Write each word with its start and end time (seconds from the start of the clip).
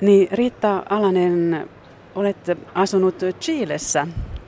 Niin 0.00 0.28
Riitta 0.32 0.82
Alanen, 0.90 1.68
olet 2.14 2.36
asunut 2.74 3.14
Chilessä 3.40 4.06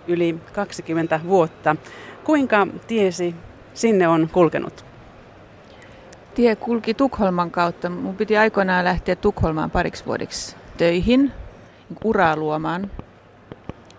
yli 0.09 0.39
20 0.53 1.21
vuotta. 1.25 1.77
Kuinka 2.25 2.67
tiesi 2.87 3.35
sinne 3.75 4.09
on 4.09 4.29
kulkenut? 4.33 4.85
Tie 6.35 6.57
kulki 6.57 6.95
Tukholman 6.95 7.51
kautta. 7.51 7.91
Mun 7.91 8.17
piti 8.17 8.37
aikoinaan 8.37 8.85
lähteä 8.85 9.17
Tukholmaan 9.17 9.71
pariksi 9.71 10.07
vuodeksi 10.07 10.57
töihin, 10.77 11.21
niin 11.21 11.99
uraa 12.05 12.37
luomaan. 12.37 12.91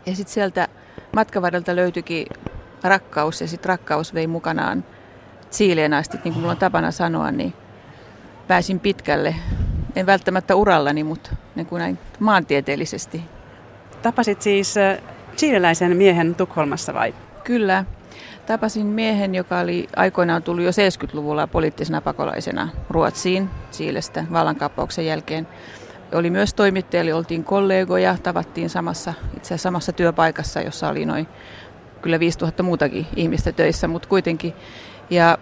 Ja 0.06 0.16
sitten 0.16 0.34
sieltä 0.34 0.68
matkavarrelta 1.16 1.76
löytyikin 1.76 2.28
rakkaus 2.84 3.42
ja 3.42 3.48
sitten 3.48 3.70
rakkaus 3.70 4.14
vei 4.14 4.28
mukanaan 4.28 4.84
Chileen 5.52 5.94
asti, 5.94 6.18
niin 6.24 6.34
kuin 6.34 6.42
mulla 6.42 6.52
on 6.52 6.58
tapana 6.58 6.92
sanoa, 6.92 7.32
niin 7.32 7.54
pääsin 8.48 8.80
pitkälle. 8.80 9.36
En 9.96 10.06
välttämättä 10.06 10.56
urallani, 10.56 11.04
mutta 11.04 11.30
niin 11.56 11.66
kuin 11.66 11.80
näin 11.80 11.98
maantieteellisesti. 12.20 13.24
Tapasit 14.02 14.42
siis 14.42 14.76
chileläisen 15.38 15.98
miehen 15.98 16.36
Tukholmassa 16.36 16.94
vai? 16.94 17.14
Kyllä. 17.44 17.86
Tapasin 18.46 18.86
miehen, 18.86 19.36
joka 19.36 19.60
oli 19.60 19.88
aikoinaan 19.96 20.44
tullut 20.44 20.64
jo 20.64 20.72
70-luvulla 20.72 21.48
poliittisena 21.48 22.02
pakolaisena 22.02 22.70
Ruotsiin, 22.90 23.50
Chiilestä 23.72 24.26
vallankaappauksen 24.32 25.06
jälkeen. 25.06 25.48
Oli 26.14 26.30
myös 26.30 26.54
toimittaja, 26.54 27.02
eli 27.02 27.14
oltiin 27.14 27.44
kollegoja, 27.44 28.18
tavattiin 28.24 28.70
samassa, 28.70 29.14
itse 29.38 29.48
asiassa 29.48 29.64
samassa 29.64 29.92
työpaikassa, 29.92 30.62
jossa 30.62 30.90
oli 30.90 31.06
noin 31.06 31.28
kyllä 32.02 32.20
5000 32.20 32.64
muutakin 32.64 33.08
ihmistä 33.16 33.52
töissä, 33.52 33.88
mutta 33.88 34.08
kuitenkin. 34.08 34.54
Ja, 35.10 35.38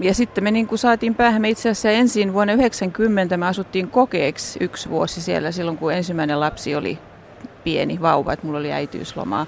ja 0.00 0.14
sitten 0.14 0.44
me 0.44 0.50
niin 0.50 0.66
kuin 0.66 0.78
saatiin 0.78 1.14
päähän, 1.14 1.42
me 1.42 1.50
itse 1.50 1.68
asiassa 1.68 1.90
ensin 1.90 2.32
vuonna 2.32 2.52
90 2.52 3.36
me 3.36 3.46
asuttiin 3.46 3.88
kokeeksi 3.88 4.58
yksi 4.64 4.90
vuosi 4.90 5.22
siellä 5.22 5.52
silloin, 5.52 5.78
kun 5.78 5.92
ensimmäinen 5.92 6.40
lapsi 6.40 6.74
oli 6.74 6.98
pieni 7.64 8.00
vauva, 8.00 8.32
että 8.32 8.46
mulla 8.46 8.58
oli 8.58 8.72
äitiyslomaa. 8.72 9.46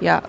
Ja 0.00 0.22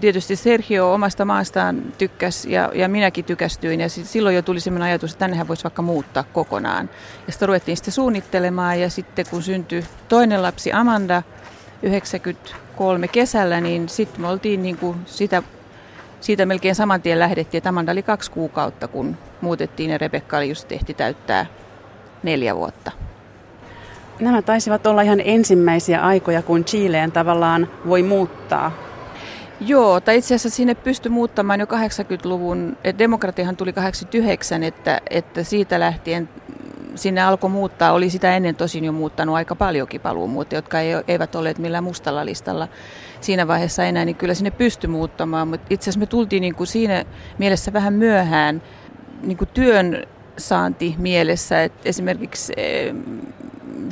tietysti 0.00 0.36
Sergio 0.36 0.94
omasta 0.94 1.24
maastaan 1.24 1.82
tykkäsi 1.98 2.52
ja, 2.52 2.70
ja 2.74 2.88
minäkin 2.88 3.24
tykästyin 3.24 3.80
ja 3.80 3.88
silloin 3.88 4.36
jo 4.36 4.42
tuli 4.42 4.60
sellainen 4.60 4.88
ajatus, 4.88 5.10
että 5.12 5.18
tännehän 5.18 5.48
voisi 5.48 5.64
vaikka 5.64 5.82
muuttaa 5.82 6.24
kokonaan. 6.32 6.90
Ja 7.26 7.32
sitä 7.32 7.46
ruvettiin 7.46 7.76
sitten 7.76 7.92
suunnittelemaan 7.92 8.80
ja 8.80 8.90
sitten 8.90 9.26
kun 9.30 9.42
syntyi 9.42 9.84
toinen 10.08 10.42
lapsi 10.42 10.72
Amanda 10.72 11.22
93 11.82 13.08
kesällä, 13.08 13.60
niin 13.60 13.88
sitten 13.88 14.20
me 14.20 14.28
oltiin 14.28 14.62
niin 14.62 14.76
kuin 14.76 14.96
sitä, 15.06 15.42
siitä 16.22 16.46
melkein 16.46 16.74
saman 16.74 17.02
tien 17.02 17.18
lähdettiin. 17.18 17.58
että 17.58 17.68
Amanda 17.68 17.92
oli 17.92 18.02
kaksi 18.02 18.30
kuukautta, 18.30 18.88
kun 18.88 19.16
muutettiin 19.40 19.90
ja 19.90 19.98
Rebekka 19.98 20.36
oli 20.36 20.48
just 20.48 20.68
tehty 20.68 20.94
täyttää 20.94 21.46
neljä 22.22 22.56
vuotta. 22.56 22.92
Nämä 24.20 24.42
taisivat 24.42 24.86
olla 24.86 25.02
ihan 25.02 25.20
ensimmäisiä 25.24 26.02
aikoja, 26.02 26.42
kun 26.42 26.64
Chileen 26.64 27.12
tavallaan 27.12 27.68
voi 27.86 28.02
muuttaa 28.02 28.72
Joo, 29.66 30.00
tai 30.00 30.18
itse 30.18 30.34
asiassa 30.34 30.56
sinne 30.56 30.74
pystyi 30.74 31.10
muuttamaan 31.10 31.60
jo 31.60 31.66
80-luvun, 31.66 32.76
demokratiahan 32.98 33.56
tuli 33.56 33.72
89, 33.72 34.62
että, 34.62 35.00
että 35.10 35.42
siitä 35.42 35.80
lähtien 35.80 36.28
sinne 36.94 37.22
alkoi 37.22 37.50
muuttaa, 37.50 37.92
oli 37.92 38.10
sitä 38.10 38.36
ennen 38.36 38.56
tosin 38.56 38.84
jo 38.84 38.92
muuttanut 38.92 39.34
aika 39.34 39.54
paljonkin 39.54 40.00
paluumuuttajia, 40.00 40.58
jotka 40.58 40.80
ei, 40.80 40.94
eivät 41.08 41.34
olleet 41.34 41.58
millään 41.58 41.84
mustalla 41.84 42.24
listalla 42.24 42.68
siinä 43.20 43.48
vaiheessa 43.48 43.84
enää, 43.84 44.04
niin 44.04 44.16
kyllä 44.16 44.34
sinne 44.34 44.50
pystyi 44.50 44.88
muuttamaan, 44.88 45.48
mutta 45.48 45.66
itse 45.70 45.84
asiassa 45.84 46.00
me 46.00 46.06
tultiin 46.06 46.40
niin 46.40 46.54
kuin 46.54 46.66
siinä 46.66 47.04
mielessä 47.38 47.72
vähän 47.72 47.92
myöhään 47.92 48.62
niin 49.22 49.38
kuin 49.38 49.50
työn 49.54 50.06
saanti 50.38 50.94
mielessä, 50.98 51.62
että 51.64 51.88
esimerkiksi 51.88 52.52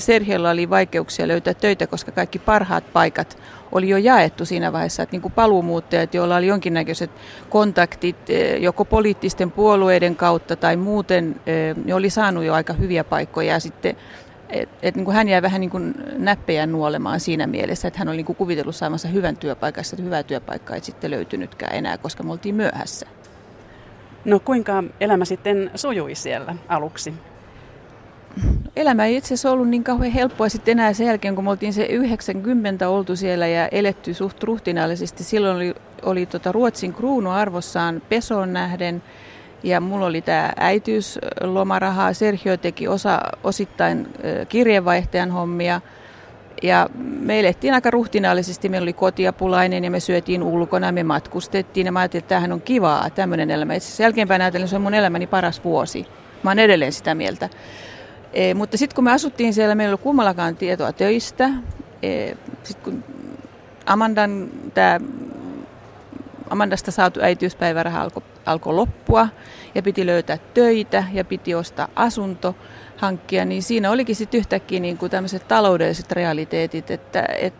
Serhiolla 0.01 0.51
oli 0.51 0.71
vaikeuksia 0.71 1.29
löytää 1.29 1.55
töitä, 1.55 1.87
koska 1.87 2.13
kaikki 2.13 2.39
parhaat 2.39 2.93
paikat 2.93 3.39
oli 3.73 3.89
jo 3.89 3.97
jaettu 3.97 4.45
siinä 4.45 4.73
vaiheessa, 4.73 5.03
että 5.03 5.15
niin 5.15 5.23
kuin 5.23 5.33
paluumuuttajat, 5.33 6.15
joilla 6.15 6.37
oli 6.37 6.47
jonkinnäköiset 6.47 7.11
kontaktit 7.51 8.31
eh, 8.31 8.61
joko 8.63 8.85
poliittisten 8.85 9.51
puolueiden 9.51 10.17
kautta 10.17 10.57
tai 10.57 10.77
muuten, 10.77 11.41
ne 11.85 11.95
oli 11.95 12.11
saanut 12.11 12.45
jo 12.45 12.55
aika 12.55 12.73
hyviä 12.73 13.05
paikkoja 13.05 13.53
ja 13.53 13.61
sitten 13.61 13.97
et, 14.51 14.69
et 14.83 14.97
niin 14.97 15.05
kuin 15.05 15.15
hän 15.15 15.29
jäi 15.29 15.43
vähän 15.43 15.61
niin 15.61 15.71
kuin 15.71 15.95
näppejä 16.19 16.67
nuolemaan 16.67 17.21
siinä 17.21 17.47
mielessä, 17.47 17.89
että 17.89 17.99
hän 17.99 18.09
oli 18.09 18.17
niin 18.17 18.27
kuin 18.27 18.37
kuvitellut 18.37 18.77
saamassa 18.77 19.09
hyvän 19.09 19.37
työpaikan, 19.37 19.85
että 19.93 20.03
hyvää 20.03 20.23
työpaikkaa 20.23 20.77
ei 20.77 20.83
sitten 20.83 21.11
löytynytkään 21.11 21.77
enää, 21.77 21.99
koska 21.99 22.23
me 22.23 22.33
oltiin 22.33 22.55
myöhässä. 22.55 23.07
No 24.25 24.41
kuinka 24.41 24.85
elämä 25.01 25.25
sitten 25.25 25.71
sujui 25.75 26.15
siellä 26.15 26.57
aluksi? 26.69 27.15
Elämä 28.77 29.07
ei 29.07 29.17
itse 29.17 29.27
asiassa 29.27 29.51
ollut 29.51 29.69
niin 29.69 29.85
kauhean 29.85 30.13
helppoa 30.13 30.49
sitten 30.49 30.73
enää 30.73 30.93
sen 30.93 31.07
jälkeen, 31.07 31.35
kun 31.35 31.45
me 31.45 31.51
oltiin 31.51 31.73
se 31.73 31.85
90 31.85 32.89
oltu 32.89 33.17
siellä 33.17 33.47
ja 33.47 33.69
eletty 33.69 34.15
suht 34.15 34.43
ruhtinaallisesti. 34.43 35.25
Silloin 35.25 35.57
oli, 35.57 35.75
oli 36.03 36.27
tota 36.27 36.53
Ruotsin 36.53 36.95
kruunu 36.95 37.31
arvossaan 37.31 38.03
pesoon 38.09 38.53
nähden 38.53 39.03
ja 39.63 39.81
mulla 39.81 40.07
oli 40.07 40.23
tämä 40.23 40.53
äitiyslomaraha. 40.57 42.13
Sergio 42.13 42.57
teki 42.57 42.89
osa, 42.89 43.21
osittain 43.45 44.07
kirjeenvaihtajan 44.49 45.31
hommia. 45.31 45.81
Ja 46.63 46.89
me 46.99 47.41
elettiin 47.41 47.75
aika 47.75 47.91
ruhtinaallisesti, 47.91 48.69
meillä 48.69 48.85
oli 48.85 48.93
kotiapulainen 48.93 49.85
ja 49.85 49.91
me 49.91 50.01
syötiin 50.01 50.43
ulkona, 50.43 50.93
me 50.93 51.03
matkustettiin 51.03 51.87
ja 51.87 51.93
mä 51.93 51.99
ajattelin, 51.99 52.23
että 52.23 52.29
tämähän 52.29 52.53
on 52.53 52.61
kivaa, 52.61 53.11
tämmöinen 53.11 53.51
elämä. 53.51 53.75
Itse 53.75 54.03
jälkeenpäin 54.03 54.43
ajatellen 54.43 54.69
se 54.69 54.77
on 54.77 54.83
mun 54.83 54.95
elämäni 54.95 55.27
paras 55.27 55.65
vuosi. 55.65 56.07
Mä 56.43 56.51
oon 56.51 56.59
edelleen 56.59 56.93
sitä 56.93 57.15
mieltä. 57.15 57.49
E, 58.33 58.55
mutta 58.55 58.77
sitten 58.77 58.95
kun 58.95 59.05
me 59.05 59.13
asuttiin 59.13 59.55
siellä, 59.55 59.75
meillä 59.75 59.89
ei 59.89 59.93
ollut 59.93 60.01
kummallakaan 60.01 60.57
tietoa 60.57 60.93
töistä. 60.93 61.51
E, 62.03 62.33
sitten 62.63 62.85
kun 62.85 63.05
Amandan, 63.87 64.51
tää, 64.75 65.01
Amandasta 66.51 66.91
saatu 66.91 67.21
äitiyspäiväraha 67.23 68.03
alkoi 68.03 68.23
alko 68.47 68.77
loppua 68.77 69.29
ja 69.75 69.83
piti 69.83 70.07
löytää 70.07 70.39
töitä 70.55 71.05
ja 71.13 71.25
piti 71.25 71.55
ostaa 71.55 71.89
asunto 71.97 72.55
hankkia, 72.97 73.45
niin 73.45 73.63
siinä 73.63 73.91
olikin 73.91 74.17
sitten 74.17 74.39
yhtäkkiä 74.39 74.81
niin 74.81 74.99
kuin 74.99 75.11
tämmöiset 75.11 75.49
taloudelliset 75.49 76.13
realiteetit, 76.13 76.91
että 76.91 77.25
et, 77.39 77.55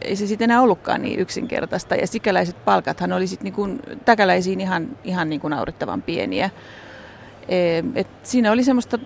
ei 0.00 0.16
se 0.16 0.26
sitten 0.26 0.50
enää 0.50 0.62
ollutkaan 0.62 1.02
niin 1.02 1.18
yksinkertaista. 1.18 1.94
Ja 1.94 2.06
sikäläiset 2.06 2.64
palkathan 2.64 3.12
oli 3.12 3.26
sitten 3.26 3.44
niin 3.44 3.54
kuin 3.54 3.80
täkäläisiin 4.04 4.60
ihan, 4.60 4.88
ihan 5.04 5.28
niin 5.30 5.40
kuin 5.40 5.50
naurettavan 5.50 6.02
pieniä. 6.02 6.50
E, 7.48 7.82
et 7.94 8.08
siinä 8.22 8.52
oli 8.52 8.64
semmoista 8.64 8.98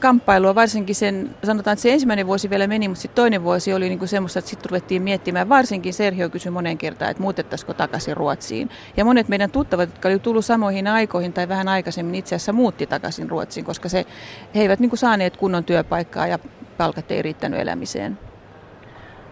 kamppailua, 0.00 0.54
varsinkin 0.54 0.94
sen, 0.94 1.30
sanotaan, 1.44 1.72
että 1.72 1.82
se 1.82 1.92
ensimmäinen 1.92 2.26
vuosi 2.26 2.50
vielä 2.50 2.66
meni, 2.66 2.88
mutta 2.88 3.02
sitten 3.02 3.16
toinen 3.16 3.42
vuosi 3.42 3.74
oli 3.74 3.88
niinku 3.88 4.06
semmoista, 4.06 4.38
että 4.38 4.50
sitten 4.50 4.70
ruvettiin 4.70 5.02
miettimään, 5.02 5.48
varsinkin 5.48 5.94
Sergio 5.94 6.30
kysyi 6.30 6.52
monen 6.52 6.78
kertaan, 6.78 7.10
että 7.10 7.22
muutettaisiko 7.22 7.74
takaisin 7.74 8.16
Ruotsiin. 8.16 8.70
Ja 8.96 9.04
monet 9.04 9.28
meidän 9.28 9.50
tuttavat, 9.50 9.88
jotka 9.90 10.08
oli 10.08 10.18
tullut 10.18 10.44
samoihin 10.44 10.86
aikoihin 10.86 11.32
tai 11.32 11.48
vähän 11.48 11.68
aikaisemmin, 11.68 12.14
itse 12.14 12.34
asiassa 12.34 12.52
muutti 12.52 12.86
takaisin 12.86 13.30
Ruotsiin, 13.30 13.66
koska 13.66 13.88
se, 13.88 14.06
he 14.54 14.60
eivät 14.60 14.80
niinku 14.80 14.96
saaneet 14.96 15.36
kunnon 15.36 15.64
työpaikkaa 15.64 16.26
ja 16.26 16.38
palkat 16.76 17.10
ei 17.10 17.22
riittänyt 17.22 17.60
elämiseen. 17.60 18.18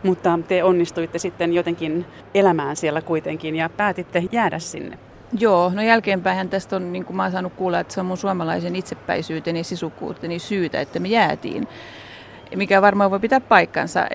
Mutta 0.03 0.39
te 0.49 0.65
onnistuitte 0.65 1.19
sitten 1.19 1.53
jotenkin 1.53 2.07
elämään 2.35 2.77
siellä 2.77 3.03
kuitenkin 3.03 3.57
ja 3.57 3.69
päätitte 3.69 4.25
jäädä 4.33 4.59
sinne. 4.59 4.99
Joo, 5.39 5.73
no 5.75 5.83
jälkeenpäin 5.83 6.49
tästä 6.49 6.77
on, 6.77 6.93
niin 6.93 7.05
kuin 7.05 7.17
mä 7.17 7.23
oon 7.23 7.33
saanut 7.33 7.53
kuulla, 7.53 7.81
että 7.81 7.95
se 7.95 8.01
on 8.01 8.07
mun 8.07 8.17
suomalaisen 8.17 8.77
itsepäisyyteni, 8.77 9.65
sisukkuuteni 9.65 10.39
syytä, 10.39 10.81
että 10.81 10.99
me 10.99 11.09
jäätiin. 11.09 11.69
Mikä 12.57 12.83
varmaan 12.83 13.11
voi 13.11 13.21
pitää 13.21 13.41
paikkansa. 13.41 14.07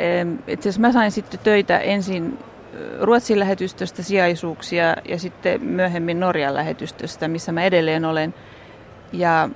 Itse 0.48 0.70
asiassa 0.70 0.82
mä 0.82 0.92
sain 0.92 1.12
sitten 1.12 1.40
töitä 1.40 1.80
ensin 1.80 2.40
Ruotsin 3.02 3.40
lähetystöstä 3.40 4.04
sijaisuuksia 4.04 4.96
ja 5.10 5.20
sitten 5.20 5.64
myöhemmin 5.64 6.20
Norjan 6.20 6.54
lähetystöstä, 6.54 7.28
missä 7.28 7.52
mä 7.52 7.64
edelleen 7.64 8.06
olen. 8.06 8.34
Ja, 9.12 9.50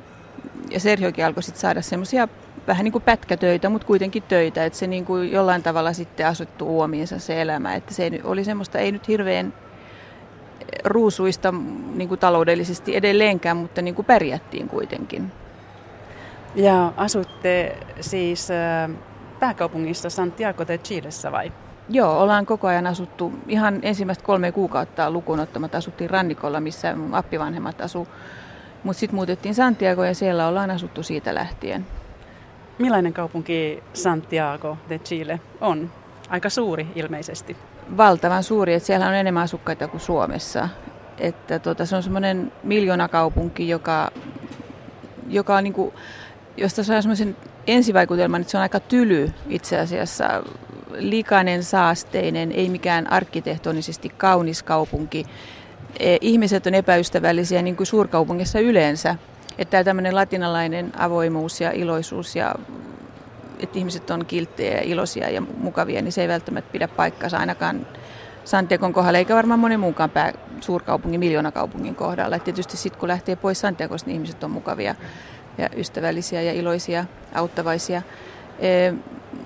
ja 0.71 0.79
Sergiokin 0.79 1.25
alkoi 1.25 1.43
sitten 1.43 1.61
saada 1.61 1.81
semmoisia 1.81 2.27
vähän 2.67 2.83
niin 2.83 2.91
kuin 2.91 3.03
pätkätöitä, 3.03 3.69
mutta 3.69 3.87
kuitenkin 3.87 4.23
töitä, 4.23 4.65
että 4.65 4.79
se 4.79 4.87
niin 4.87 5.05
kuin 5.05 5.31
jollain 5.31 5.63
tavalla 5.63 5.93
sitten 5.93 6.27
asuttu 6.27 6.65
uomiinsa 6.67 7.19
se 7.19 7.41
elämä, 7.41 7.75
että 7.75 7.93
se 7.93 8.11
oli 8.23 8.43
semmoista, 8.43 8.79
ei 8.79 8.91
nyt 8.91 9.07
hirveän 9.07 9.53
ruusuista 10.83 11.53
niin 11.95 12.07
kuin 12.09 12.19
taloudellisesti 12.19 12.95
edelleenkään, 12.95 13.57
mutta 13.57 13.81
niin 13.81 13.95
kuin 13.95 14.05
pärjättiin 14.05 14.69
kuitenkin. 14.69 15.31
Ja 16.55 16.93
asutte 16.97 17.77
siis 18.01 18.51
äh, 18.51 18.89
pääkaupungissa 19.39 20.09
Santiago 20.09 20.67
de 20.67 20.77
Chilessä 20.77 21.31
vai? 21.31 21.51
Joo, 21.89 22.19
ollaan 22.19 22.45
koko 22.45 22.67
ajan 22.67 22.87
asuttu 22.87 23.33
ihan 23.47 23.79
ensimmäistä 23.81 24.23
kolme 24.23 24.51
kuukautta 24.51 25.11
lukuun 25.11 25.39
ottamatta 25.39 25.77
asuttiin 25.77 26.09
rannikolla, 26.09 26.59
missä 26.59 26.95
appivanhemmat 27.11 27.81
asu. 27.81 28.07
Mutta 28.83 28.99
sitten 28.99 29.15
muutettiin 29.15 29.55
Santiago 29.55 30.03
ja 30.03 30.15
siellä 30.15 30.47
ollaan 30.47 30.71
asuttu 30.71 31.03
siitä 31.03 31.35
lähtien. 31.35 31.85
Millainen 32.77 33.13
kaupunki 33.13 33.83
Santiago 33.93 34.77
de 34.89 34.99
Chile 34.99 35.39
on? 35.61 35.91
Aika 36.29 36.49
suuri 36.49 36.87
ilmeisesti 36.95 37.57
valtavan 37.97 38.43
suuri, 38.43 38.73
että 38.73 38.87
siellä 38.87 39.07
on 39.07 39.13
enemmän 39.13 39.43
asukkaita 39.43 39.87
kuin 39.87 40.01
Suomessa. 40.01 40.69
Että 41.17 41.59
tota, 41.59 41.85
se 41.85 41.95
on 41.95 42.03
semmoinen 42.03 42.51
miljoonakaupunki, 42.63 43.69
joka, 43.69 44.11
joka 45.27 45.55
on 45.55 45.63
niin 45.63 45.73
kuin, 45.73 45.93
josta 46.57 46.83
saa 46.83 47.01
semmoisen 47.01 47.35
ensivaikutelma, 47.67 48.37
että 48.37 48.51
se 48.51 48.57
on 48.57 48.61
aika 48.61 48.79
tyly 48.79 49.31
itse 49.49 49.79
asiassa. 49.79 50.43
Likainen, 50.91 51.63
saasteinen, 51.63 52.51
ei 52.51 52.69
mikään 52.69 53.11
arkkitehtonisesti 53.11 54.09
kaunis 54.09 54.63
kaupunki. 54.63 55.25
E, 55.99 56.17
ihmiset 56.21 56.67
on 56.67 56.73
epäystävällisiä 56.73 57.61
niin 57.61 57.75
kuin 57.75 57.87
suurkaupungissa 57.87 58.59
yleensä. 58.59 59.15
Että 59.57 59.83
tämmöinen 59.83 60.15
latinalainen 60.15 60.91
avoimuus 60.97 61.61
ja 61.61 61.71
iloisuus 61.71 62.35
ja 62.35 62.55
että 63.59 63.79
ihmiset 63.79 64.09
on 64.09 64.25
kilttejä 64.25 64.75
ja 64.75 64.81
iloisia 64.81 65.29
ja 65.29 65.41
mukavia, 65.41 66.01
niin 66.01 66.11
se 66.11 66.21
ei 66.21 66.27
välttämättä 66.27 66.71
pidä 66.71 66.87
paikkansa 66.87 67.37
ainakaan 67.37 67.87
Santiagon 68.45 68.93
kohdalla, 68.93 69.17
eikä 69.17 69.35
varmaan 69.35 69.59
monen 69.59 69.79
muunkaan 69.79 70.09
pää, 70.09 70.33
suurkaupungin, 70.61 71.19
miljoonakaupungin 71.19 71.95
kohdalla. 71.95 72.35
Et 72.35 72.43
tietysti 72.43 72.77
sitten 72.77 72.99
kun 72.99 73.09
lähtee 73.09 73.35
pois 73.35 73.59
Santiagosta, 73.59 74.07
niin 74.07 74.15
ihmiset 74.15 74.43
on 74.43 74.51
mukavia 74.51 74.95
ja 75.57 75.69
ystävällisiä 75.75 76.41
ja 76.41 76.53
iloisia, 76.53 77.05
auttavaisia. 77.33 78.01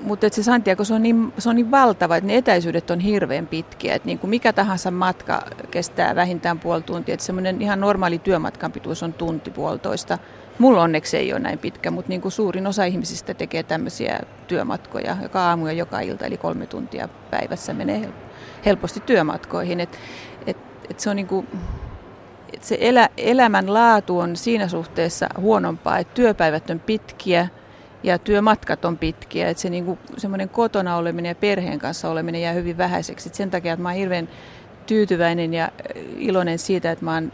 Mutta 0.01 0.27
se 0.31 0.43
Santiago 0.43 0.83
se 0.83 0.93
on, 0.93 1.03
niin, 1.03 1.33
se 1.37 1.49
on 1.49 1.55
niin 1.55 1.71
valtava, 1.71 2.15
että 2.15 2.27
ne 2.27 2.37
etäisyydet 2.37 2.91
on 2.91 2.99
hirveän 2.99 3.47
pitkiä. 3.47 3.95
Et 3.95 4.05
niin 4.05 4.19
kuin 4.19 4.29
mikä 4.29 4.53
tahansa 4.53 4.91
matka 4.91 5.41
kestää 5.71 6.15
vähintään 6.15 6.59
puoli 6.59 6.81
tuntia. 6.81 7.13
Että 7.13 7.25
semmoinen 7.25 7.61
ihan 7.61 7.79
normaali 7.79 8.19
työmatkan 8.19 8.71
pituus 8.71 9.03
on 9.03 9.13
tunti 9.13 9.51
puolitoista. 9.51 10.17
Mulla 10.59 10.81
onneksi 10.81 11.17
ei 11.17 11.33
ole 11.33 11.39
näin 11.39 11.59
pitkä, 11.59 11.91
mutta 11.91 12.09
niin 12.09 12.21
kuin 12.21 12.31
suurin 12.31 12.67
osa 12.67 12.83
ihmisistä 12.83 13.33
tekee 13.33 13.63
tämmöisiä 13.63 14.19
työmatkoja 14.47 15.17
joka 15.23 15.41
aamu 15.41 15.67
ja 15.67 15.73
joka 15.73 15.99
ilta, 15.99 16.25
eli 16.25 16.37
kolme 16.37 16.65
tuntia 16.65 17.09
päivässä 17.31 17.73
menee 17.73 18.09
helposti 18.65 18.99
työmatkoihin. 18.99 19.79
Et, 19.79 19.99
et, 20.47 20.57
et 20.89 20.99
se 20.99 21.09
on 21.09 21.15
niin 21.15 21.27
kuin, 21.27 21.47
se 22.61 22.77
elä, 22.79 23.09
elämän 23.17 23.73
laatu 23.73 24.19
on 24.19 24.35
siinä 24.35 24.67
suhteessa 24.67 25.29
huonompaa, 25.37 25.97
että 25.97 26.13
työpäivät 26.13 26.69
on 26.69 26.79
pitkiä 26.79 27.47
ja 28.03 28.19
työmatkat 28.19 28.85
on 28.85 28.97
pitkiä. 28.97 29.49
Että 29.49 29.61
se 29.61 29.69
niin 29.69 29.85
kuin, 29.85 29.99
semmoinen 30.17 30.49
kotona 30.49 30.95
oleminen 30.95 31.29
ja 31.29 31.35
perheen 31.35 31.79
kanssa 31.79 32.09
oleminen 32.09 32.41
jää 32.41 32.53
hyvin 32.53 32.77
vähäiseksi. 32.77 33.29
Et 33.29 33.35
sen 33.35 33.51
takia, 33.51 33.73
että 33.73 33.83
mä 33.83 33.89
oon 33.89 33.97
hirveän 33.97 34.29
tyytyväinen 34.85 35.53
ja 35.53 35.69
iloinen 36.17 36.59
siitä, 36.59 36.91
että 36.91 37.05
mä 37.05 37.13
oon 37.13 37.31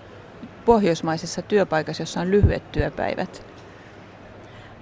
pohjoismaisessa 0.65 1.41
työpaikassa, 1.41 2.01
jossa 2.01 2.21
on 2.21 2.31
lyhyet 2.31 2.71
työpäivät. 2.71 3.45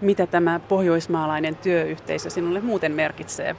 Mitä 0.02 0.28
tämä 0.28 0.60
pohjoismaalainen 0.60 1.56
työyhteisö 1.56 2.30
sinulle 2.30 2.62
muuten 2.62 2.92
merkitsee? 2.92 3.56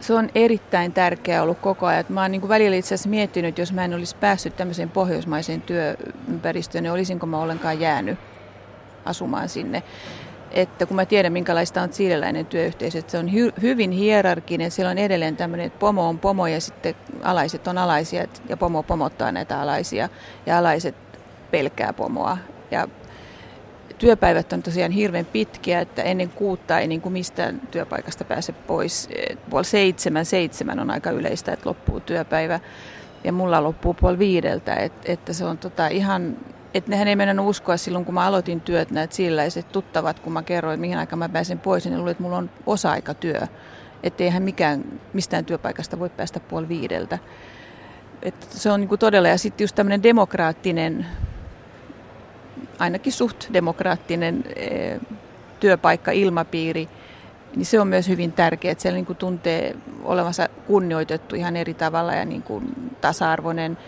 Se 0.00 0.14
on 0.14 0.30
erittäin 0.34 0.92
tärkeää 0.92 1.42
ollut 1.42 1.58
koko 1.58 1.86
ajan. 1.86 2.04
Mä 2.08 2.22
oon 2.22 2.30
niin 2.30 2.48
välillä 2.48 2.76
itse 2.76 2.94
asiassa 2.94 3.08
miettinyt, 3.08 3.58
jos 3.58 3.72
mä 3.72 3.84
en 3.84 3.94
olisi 3.94 4.16
päässyt 4.16 4.56
tämmöiseen 4.56 4.90
pohjoismaiseen 4.90 5.62
työympäristöön, 5.62 6.82
niin 6.82 6.92
olisinko 6.92 7.26
mä 7.26 7.38
ollenkaan 7.38 7.80
jäänyt 7.80 8.18
asumaan 9.04 9.48
sinne. 9.48 9.82
Että 10.54 10.86
kun 10.86 10.96
mä 10.96 11.06
tiedän, 11.06 11.32
minkälaista 11.32 11.82
on 11.82 11.92
siileläinen 11.92 12.46
työyhteisö, 12.46 12.98
että 12.98 13.10
se 13.10 13.18
on 13.18 13.28
hy- 13.28 13.62
hyvin 13.62 13.90
hierarkinen, 13.90 14.70
siellä 14.70 14.90
on 14.90 14.98
edelleen 14.98 15.36
tämmöinen, 15.36 15.66
että 15.66 15.78
pomo 15.78 16.08
on 16.08 16.18
pomo 16.18 16.46
ja 16.46 16.60
sitten 16.60 16.94
alaiset 17.22 17.66
on 17.66 17.78
alaisia 17.78 18.26
ja 18.48 18.56
pomo 18.56 18.82
pomottaa 18.82 19.32
näitä 19.32 19.60
alaisia 19.60 20.08
ja 20.46 20.58
alaiset 20.58 20.94
pelkää 21.50 21.92
pomoa. 21.92 22.38
Ja 22.70 22.88
työpäivät 23.98 24.52
on 24.52 24.62
tosiaan 24.62 24.92
hirveän 24.92 25.24
pitkiä, 25.24 25.80
että 25.80 26.02
ennen 26.02 26.30
kuutta 26.30 26.78
ei 26.78 26.86
niin 26.86 27.00
kuin 27.00 27.12
mistään 27.12 27.60
työpaikasta 27.70 28.24
pääse 28.24 28.52
pois. 28.52 29.08
Puoli 29.50 29.64
seitsemän, 29.64 30.24
seitsemän 30.24 30.80
on 30.80 30.90
aika 30.90 31.10
yleistä, 31.10 31.52
että 31.52 31.68
loppuu 31.68 32.00
työpäivä. 32.00 32.60
Ja 33.24 33.32
mulla 33.32 33.62
loppuu 33.62 33.94
puoli 33.94 34.18
viideltä, 34.18 34.74
että, 34.74 35.12
että 35.12 35.32
se 35.32 35.44
on 35.44 35.58
tota 35.58 35.86
ihan, 35.86 36.36
että 36.74 36.90
nehän 36.90 37.08
ei 37.08 37.16
mennä 37.16 37.42
uskoa 37.42 37.76
silloin, 37.76 38.04
kun 38.04 38.14
mä 38.14 38.26
aloitin 38.26 38.60
työt, 38.60 38.90
näitä 38.90 39.14
silläiset 39.14 39.72
tuttavat, 39.72 40.20
kun 40.20 40.32
mä 40.32 40.42
kerroin, 40.42 40.80
mihin 40.80 40.98
aikaan 40.98 41.18
mä 41.18 41.28
pääsen 41.28 41.58
pois, 41.58 41.84
niin 41.84 41.96
luulivat, 41.96 42.10
että 42.10 42.22
mulla 42.22 42.36
on 42.36 42.50
osa-aikatyö. 42.66 43.40
Että 44.02 44.24
eihän 44.24 44.42
mikään, 44.42 44.84
mistään 45.12 45.44
työpaikasta 45.44 45.98
voi 45.98 46.10
päästä 46.10 46.40
puoli 46.40 46.68
viideltä. 46.68 47.18
Että 48.22 48.46
se 48.50 48.70
on 48.70 48.80
niin 48.80 48.88
kuin 48.88 48.98
todella, 48.98 49.28
ja 49.28 49.38
sitten 49.38 49.64
just 49.64 49.74
tämmöinen 49.74 50.02
demokraattinen 50.02 51.06
ainakin 52.78 53.12
suht 53.12 53.46
demokraattinen 53.52 54.44
eh, 54.56 55.00
työpaikka, 55.60 56.10
ilmapiiri, 56.10 56.88
niin 57.56 57.66
se 57.66 57.80
on 57.80 57.88
myös 57.88 58.08
hyvin 58.08 58.32
tärkeää, 58.32 58.72
että 58.72 58.82
siellä 58.82 58.96
niin 58.96 59.06
kuin 59.06 59.16
tuntee 59.16 59.76
olevansa 60.02 60.48
kunnioitettu 60.66 61.36
ihan 61.36 61.56
eri 61.56 61.74
tavalla 61.74 62.14
ja 62.14 62.24
niin 62.24 62.42
kuin 62.42 62.96
tasa-arvoinen. 63.00 63.78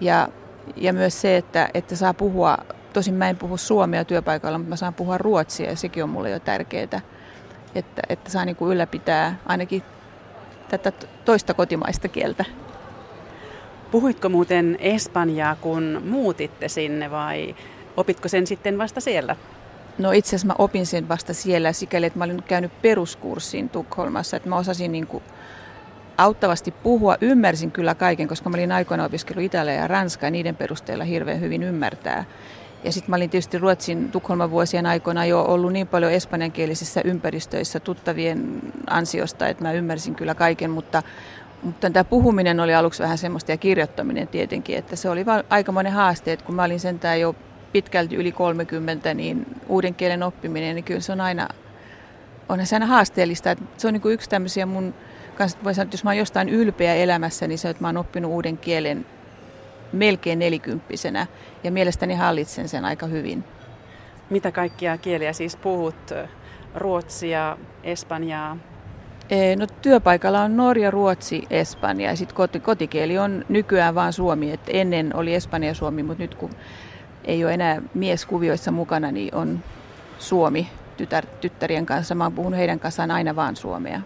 Ja, 0.00 0.28
ja 0.76 0.92
myös 0.92 1.20
se, 1.20 1.36
että, 1.36 1.68
että 1.74 1.96
saa 1.96 2.14
puhua, 2.14 2.58
tosin 2.92 3.14
mä 3.14 3.28
en 3.28 3.36
puhu 3.36 3.56
suomea 3.56 4.04
työpaikalla, 4.04 4.58
mutta 4.58 4.68
mä 4.68 4.76
saan 4.76 4.94
puhua 4.94 5.18
ruotsia 5.18 5.70
ja 5.70 5.76
sekin 5.76 6.04
on 6.04 6.10
mulle 6.10 6.30
jo 6.30 6.38
tärkeää, 6.38 6.82
että, 7.74 8.02
että 8.08 8.30
saa 8.30 8.44
niin 8.44 8.56
kuin 8.56 8.72
ylläpitää 8.72 9.38
ainakin 9.46 9.82
tätä 10.68 10.92
toista 11.24 11.54
kotimaista 11.54 12.08
kieltä. 12.08 12.44
Puhuitko 13.90 14.28
muuten 14.28 14.76
Espanjaa, 14.80 15.56
kun 15.56 16.02
muutitte 16.04 16.68
sinne 16.68 17.10
vai 17.10 17.54
Opitko 17.96 18.28
sen 18.28 18.46
sitten 18.46 18.78
vasta 18.78 19.00
siellä? 19.00 19.36
No 19.98 20.12
itse 20.12 20.28
asiassa 20.28 20.46
mä 20.46 20.54
opin 20.58 20.86
sen 20.86 21.08
vasta 21.08 21.34
siellä 21.34 21.72
sikäli, 21.72 22.06
että 22.06 22.18
mä 22.18 22.24
olin 22.24 22.42
käynyt 22.42 22.82
peruskurssin 22.82 23.68
Tukholmassa, 23.68 24.36
että 24.36 24.48
mä 24.48 24.56
osasin 24.56 24.92
niin 24.92 25.06
kuin 25.06 25.22
auttavasti 26.18 26.70
puhua. 26.70 27.16
Ymmärsin 27.20 27.70
kyllä 27.70 27.94
kaiken, 27.94 28.28
koska 28.28 28.50
mä 28.50 28.56
olin 28.56 28.72
aikoina 28.72 29.04
opiskellut 29.04 29.44
Italia 29.44 29.74
ja 29.74 29.88
Ranskaa 29.88 30.26
ja 30.26 30.30
niiden 30.30 30.56
perusteella 30.56 31.04
hirveän 31.04 31.40
hyvin 31.40 31.62
ymmärtää. 31.62 32.24
Ja 32.84 32.92
sitten 32.92 33.10
mä 33.10 33.16
olin 33.16 33.30
tietysti 33.30 33.58
Ruotsin 33.58 34.10
Tukholman 34.10 34.50
vuosien 34.50 34.86
aikoina 34.86 35.24
jo 35.24 35.42
ollut 35.42 35.72
niin 35.72 35.86
paljon 35.86 36.12
espanjankielisissä 36.12 37.00
ympäristöissä 37.04 37.80
tuttavien 37.80 38.60
ansiosta, 38.90 39.48
että 39.48 39.62
mä 39.62 39.72
ymmärsin 39.72 40.14
kyllä 40.14 40.34
kaiken, 40.34 40.70
mutta, 40.70 41.02
mutta 41.62 41.90
tämä 41.90 42.04
puhuminen 42.04 42.60
oli 42.60 42.74
aluksi 42.74 43.02
vähän 43.02 43.18
semmoista 43.18 43.50
ja 43.50 43.56
kirjoittaminen 43.56 44.28
tietenkin, 44.28 44.78
että 44.78 44.96
se 44.96 45.10
oli 45.10 45.24
aikamoinen 45.50 45.92
haaste, 45.92 46.32
että 46.32 46.44
kun 46.44 46.54
mä 46.54 46.64
olin 46.64 46.80
sentään 46.80 47.20
jo 47.20 47.34
pitkälti 47.72 48.16
yli 48.16 48.32
30, 48.32 49.14
niin 49.14 49.46
uuden 49.68 49.94
kielen 49.94 50.22
oppiminen, 50.22 50.74
niin 50.74 50.84
kyllä 50.84 51.00
se 51.00 51.12
on 51.12 51.20
aina, 51.20 51.48
onhan 52.48 52.66
se 52.66 52.76
aina 52.76 52.86
haasteellista. 52.86 53.50
Että 53.50 53.64
se 53.76 53.86
on 53.86 53.92
niin 53.92 54.00
kuin 54.00 54.12
yksi 54.12 54.30
tämmöisiä 54.30 54.66
mun 54.66 54.94
kanssa, 55.34 55.58
voi 55.64 55.74
sanoa, 55.74 55.84
että 55.84 55.94
jos 55.94 56.04
mä 56.04 56.10
oon 56.10 56.16
jostain 56.16 56.48
ylpeä 56.48 56.94
elämässä, 56.94 57.46
niin 57.46 57.58
se, 57.58 57.68
että 57.68 57.82
mä 57.82 57.88
oon 57.88 57.96
oppinut 57.96 58.30
uuden 58.30 58.58
kielen 58.58 59.06
melkein 59.92 60.38
nelikymppisenä 60.38 61.26
ja 61.64 61.70
mielestäni 61.70 62.14
hallitsen 62.14 62.68
sen 62.68 62.84
aika 62.84 63.06
hyvin. 63.06 63.44
Mitä 64.30 64.52
kaikkia 64.52 64.98
kieliä 64.98 65.32
siis 65.32 65.56
puhut? 65.56 65.96
Ruotsia, 66.74 67.56
Espanjaa? 67.84 68.56
No 69.56 69.66
työpaikalla 69.82 70.40
on 70.40 70.56
Norja, 70.56 70.90
Ruotsi, 70.90 71.46
Espanja 71.50 72.10
ja 72.10 72.16
sitten 72.16 72.36
koti, 72.36 72.60
kotikieli 72.60 73.18
on 73.18 73.44
nykyään 73.48 73.94
vaan 73.94 74.12
suomi. 74.12 74.52
Et 74.52 74.60
ennen 74.68 75.16
oli 75.16 75.34
Espanja 75.34 75.68
ja 75.68 75.74
suomi, 75.74 76.02
mutta 76.02 76.22
nyt 76.22 76.34
kun 76.34 76.50
ei 77.24 77.44
ole 77.44 77.54
enää 77.54 77.82
mieskuvioissa 77.94 78.70
mukana, 78.70 79.12
niin 79.12 79.34
on 79.34 79.60
Suomi 80.18 80.68
tytär, 80.96 81.26
tyttärien 81.40 81.86
kanssa. 81.86 82.14
Mä 82.14 82.24
oon 82.24 82.32
puhunut 82.32 82.58
heidän 82.58 82.80
kanssaan 82.80 83.10
aina 83.10 83.36
vaan 83.36 83.56
suomea. 83.56 84.00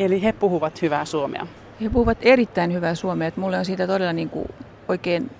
Eli 0.00 0.22
he 0.22 0.32
puhuvat 0.32 0.82
hyvää 0.82 1.04
suomea? 1.04 1.46
He 1.80 1.88
puhuvat 1.88 2.18
erittäin 2.22 2.72
hyvää 2.72 2.94
suomea. 2.94 3.28
Että 3.28 3.40
mulle 3.40 3.58
on 3.58 3.64
siitä 3.64 3.86
todella 3.86 4.12
niin 4.12 4.30
kuin 4.30 4.48
oikein 4.88 5.30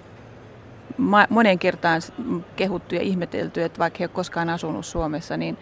monen 1.29 1.59
kertaan 1.59 2.03
kehuttu 2.57 2.95
ja 2.95 3.01
ihmetelty, 3.01 3.63
että 3.63 3.79
vaikka 3.79 3.97
he 3.99 4.05
ole 4.05 4.11
koskaan 4.15 4.51
asunut 4.51 4.87
Suomessa, 4.87 5.37
niin 5.37 5.59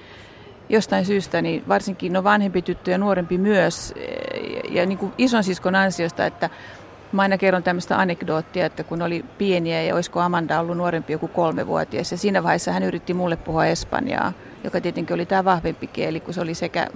jostain 0.69 1.07
syystä, 1.07 1.43
niin 1.43 1.65
varsinkin 1.69 2.13
no 2.13 2.25
vanhempi 2.25 2.63
tyttö 2.63 2.91
ja 2.91 2.99
nuorempi 2.99 3.39
myös, 3.39 3.95
ja 4.71 4.87
niin 4.87 4.99
kuin 4.99 5.13
ison 5.19 5.45
siskon 5.45 5.75
ansiosta, 5.75 6.27
että 6.27 6.51
Mä 7.13 7.23
aina 7.23 7.39
kerron 7.39 7.63
tämmöistä 7.63 7.99
anekdoottia, 7.99 8.67
että 8.67 8.85
kun 8.85 9.03
oli 9.03 9.25
pieniä 9.39 9.83
ja 9.83 9.95
olisiko 9.95 10.21
Amanda 10.21 10.61
ollut 10.61 10.77
nuorempi 10.77 11.13
joku 11.13 11.29
kolmevuotias. 11.29 12.13
Ja 12.13 12.19
siinä 12.19 12.43
vaiheessa 12.43 12.73
hän 12.73 12.83
yritti 12.83 13.15
mulle 13.15 13.37
puhua 13.37 13.67
espanjaa, 13.67 14.33
joka 14.65 14.81
tietenkin 14.81 15.15
oli 15.15 15.27
tämä 15.27 15.45
vahvempi 15.45 15.87
kieli, 15.87 16.21
kun 16.21 16.35
se 16.35 16.41
oli 16.41 16.55
sekä 16.55 16.87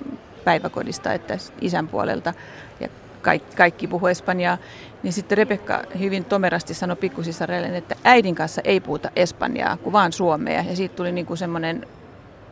päiväkodista 0.44 1.12
että 1.12 1.38
isän 1.60 1.88
puolelta. 1.88 2.34
Ja 2.80 2.88
kaikki, 3.22 3.56
kaikki 3.56 3.86
puhu 3.86 4.06
espanjaa. 4.06 4.58
Niin 5.02 5.12
sitten 5.12 5.38
Rebekka 5.38 5.82
hyvin 5.98 6.24
tomerasti 6.24 6.74
sanoi 6.74 6.96
pikkusisarelle, 6.96 7.76
että 7.76 7.96
äidin 8.04 8.34
kanssa 8.34 8.60
ei 8.64 8.80
puhuta 8.80 9.10
espanjaa, 9.16 9.76
kuin 9.76 9.92
vaan 9.92 10.12
suomea. 10.12 10.62
Ja 10.62 10.76
siitä 10.76 10.96
tuli 10.96 11.12
niin 11.12 11.36
semmoinen, 11.36 11.86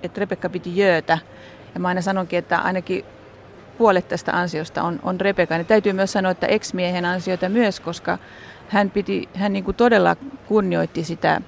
että 0.02 0.20
Rebekka 0.20 0.48
piti 0.48 0.76
jöötä. 0.76 1.18
Ja 1.74 1.80
mä 1.80 1.88
aina 1.88 2.00
sanonkin, 2.00 2.38
että 2.38 2.58
ainakin 2.58 3.04
puolet 3.78 4.08
tästä 4.08 4.32
ansiosta 4.32 4.82
on, 4.82 5.00
on 5.02 5.20
Rebeka. 5.20 5.56
Ja 5.56 5.64
täytyy 5.64 5.92
myös 5.92 6.12
sanoa, 6.12 6.32
että 6.32 6.46
ex-miehen 6.46 7.04
ansioita 7.04 7.48
myös, 7.48 7.80
koska 7.80 8.18
hän, 8.68 8.90
piti, 8.90 9.28
hän 9.34 9.52
niin 9.52 9.64
kuin 9.64 9.76
todella 9.76 10.16
kunnioitti 10.46 11.04
sitä, 11.04 11.40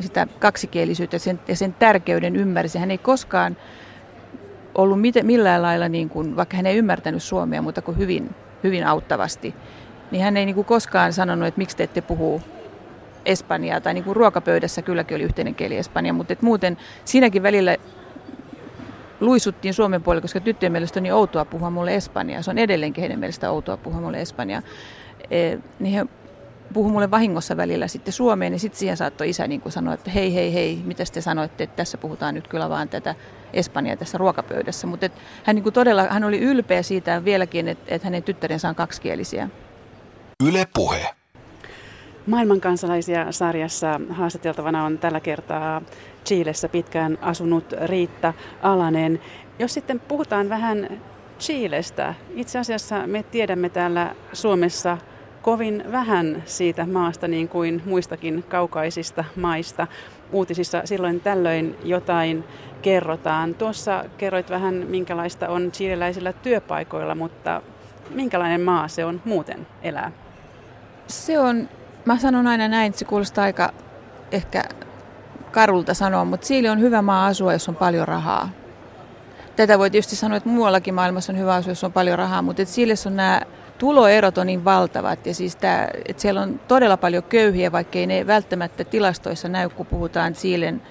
sitä 0.00 0.26
kaksikielisyyttä 0.38 1.18
sen, 1.18 1.40
ja 1.48 1.56
sen 1.56 1.74
tärkeyden 1.74 2.36
ymmärsi. 2.36 2.78
Hän 2.78 2.90
ei 2.90 2.98
koskaan 2.98 3.56
ollut 4.74 5.00
mit, 5.00 5.14
millään 5.22 5.62
lailla, 5.62 5.88
niin 5.88 6.08
kuin, 6.08 6.36
vaikka 6.36 6.56
hän 6.56 6.66
ei 6.66 6.76
ymmärtänyt 6.76 7.22
suomea, 7.22 7.62
mutta 7.62 7.82
kuin 7.82 7.98
hyvin, 7.98 8.34
hyvin 8.64 8.86
auttavasti, 8.86 9.54
niin 10.10 10.22
hän 10.22 10.36
ei 10.36 10.46
niin 10.46 10.54
kuin 10.54 10.64
koskaan 10.64 11.12
sanonut, 11.12 11.48
että 11.48 11.58
miksi 11.58 11.76
te 11.76 11.82
ette 11.82 12.00
puhu 12.00 12.42
espanjaa, 13.26 13.80
tai 13.80 13.94
niin 13.94 14.04
kuin 14.04 14.16
ruokapöydässä 14.16 14.82
kylläkin 14.82 15.14
oli 15.14 15.24
yhteinen 15.24 15.54
kieli 15.54 15.76
espanja, 15.76 16.12
mutta 16.12 16.32
et 16.32 16.42
muuten 16.42 16.76
siinäkin 17.04 17.42
välillä 17.42 17.76
luisuttiin 19.20 19.74
Suomen 19.74 20.02
puolelle, 20.02 20.22
koska 20.22 20.40
tyttöjen 20.40 20.72
mielestä 20.72 20.98
on 20.98 21.02
niin 21.02 21.14
outoa 21.14 21.44
puhua 21.44 21.70
mulle 21.70 21.94
Espanjaa. 21.94 22.42
Se 22.42 22.50
on 22.50 22.58
edelleenkin 22.58 23.02
heidän 23.02 23.18
mielestä 23.18 23.50
outoa 23.50 23.76
puhua 23.76 24.00
mulle 24.00 24.20
Espanjaa. 24.20 24.62
E, 25.30 25.56
niin 25.78 25.94
he 25.94 26.06
puhu 26.72 26.88
mulle 26.88 27.10
vahingossa 27.10 27.56
välillä 27.56 27.88
sitten 27.88 28.12
Suomeen, 28.12 28.52
niin 28.52 28.60
sitten 28.60 28.78
siihen 28.78 28.96
saattoi 28.96 29.30
isä 29.30 29.46
niin 29.46 29.62
sanoa, 29.68 29.94
että 29.94 30.10
hei, 30.10 30.34
hei, 30.34 30.54
hei, 30.54 30.82
mitä 30.84 31.04
te 31.12 31.20
sanoitte, 31.20 31.64
että 31.64 31.76
tässä 31.76 31.98
puhutaan 31.98 32.34
nyt 32.34 32.48
kyllä 32.48 32.68
vaan 32.68 32.88
tätä 32.88 33.14
Espanjaa 33.52 33.96
tässä 33.96 34.18
ruokapöydässä. 34.18 34.86
Mutta 34.86 35.10
hän 35.44 35.56
niin 35.56 35.72
todella, 35.72 36.02
hän 36.02 36.24
oli 36.24 36.40
ylpeä 36.40 36.82
siitä 36.82 37.24
vieläkin, 37.24 37.68
että, 37.68 37.94
että 37.94 38.06
hänen 38.06 38.22
tyttärensä 38.22 38.68
on 38.68 38.74
kaksikielisiä. 38.74 39.48
Yle 40.46 40.66
Puhe. 40.74 41.14
Maailmankansalaisia 42.26 43.32
sarjassa 43.32 44.00
haastateltavana 44.10 44.84
on 44.84 44.98
tällä 44.98 45.20
kertaa 45.20 45.82
Chiilessä 46.26 46.68
pitkään 46.68 47.18
asunut 47.20 47.74
Riitta 47.84 48.34
Alanen. 48.62 49.20
Jos 49.58 49.74
sitten 49.74 50.00
puhutaan 50.00 50.48
vähän 50.48 51.00
Chiilestä, 51.40 52.14
itse 52.34 52.58
asiassa 52.58 53.06
me 53.06 53.22
tiedämme 53.22 53.68
täällä 53.68 54.14
Suomessa 54.32 54.98
kovin 55.44 55.84
vähän 55.92 56.42
siitä 56.46 56.86
maasta 56.86 57.28
niin 57.28 57.48
kuin 57.48 57.82
muistakin 57.86 58.44
kaukaisista 58.48 59.24
maista. 59.36 59.86
Uutisissa 60.32 60.82
silloin 60.84 61.20
tällöin 61.20 61.76
jotain 61.84 62.44
kerrotaan. 62.82 63.54
Tuossa 63.54 64.04
kerroit 64.18 64.50
vähän, 64.50 64.74
minkälaista 64.74 65.48
on 65.48 65.70
chileläisillä 65.72 66.32
työpaikoilla, 66.32 67.14
mutta 67.14 67.62
minkälainen 68.10 68.60
maa 68.60 68.88
se 68.88 69.04
on 69.04 69.20
muuten 69.24 69.66
elää? 69.82 70.12
Se 71.06 71.38
on, 71.38 71.68
mä 72.04 72.18
sanon 72.18 72.46
aina 72.46 72.68
näin, 72.68 72.86
että 72.86 72.98
se 72.98 73.04
kuulostaa 73.04 73.44
aika 73.44 73.72
ehkä 74.32 74.64
karulta 75.50 75.94
sanoa, 75.94 76.24
mutta 76.24 76.46
Siili 76.46 76.68
on 76.68 76.80
hyvä 76.80 77.02
maa 77.02 77.26
asua, 77.26 77.52
jos 77.52 77.68
on 77.68 77.76
paljon 77.76 78.08
rahaa. 78.08 78.48
Tätä 79.56 79.78
voi 79.78 79.90
tietysti 79.90 80.16
sanoa, 80.16 80.36
että 80.36 80.48
muuallakin 80.48 80.94
maailmassa 80.94 81.32
on 81.32 81.38
hyvä 81.38 81.54
asua, 81.54 81.70
jos 81.70 81.84
on 81.84 81.92
paljon 81.92 82.18
rahaa, 82.18 82.42
mutta 82.42 82.64
Siilissä 82.64 83.08
on 83.08 83.16
nämä 83.16 83.40
tuloerot 83.78 84.38
on 84.38 84.46
niin 84.46 84.64
valtavat 84.64 85.26
ja 85.26 85.34
siis 85.34 85.56
tämä, 85.56 85.88
että 86.04 86.22
siellä 86.22 86.40
on 86.40 86.60
todella 86.68 86.96
paljon 86.96 87.22
köyhiä, 87.22 87.72
vaikkei 87.72 88.06
ne 88.06 88.26
välttämättä 88.26 88.84
tilastoissa 88.84 89.48
näy, 89.48 89.68
kun 89.68 89.86
puhutaan 89.86 90.34
Siilen 90.34 90.82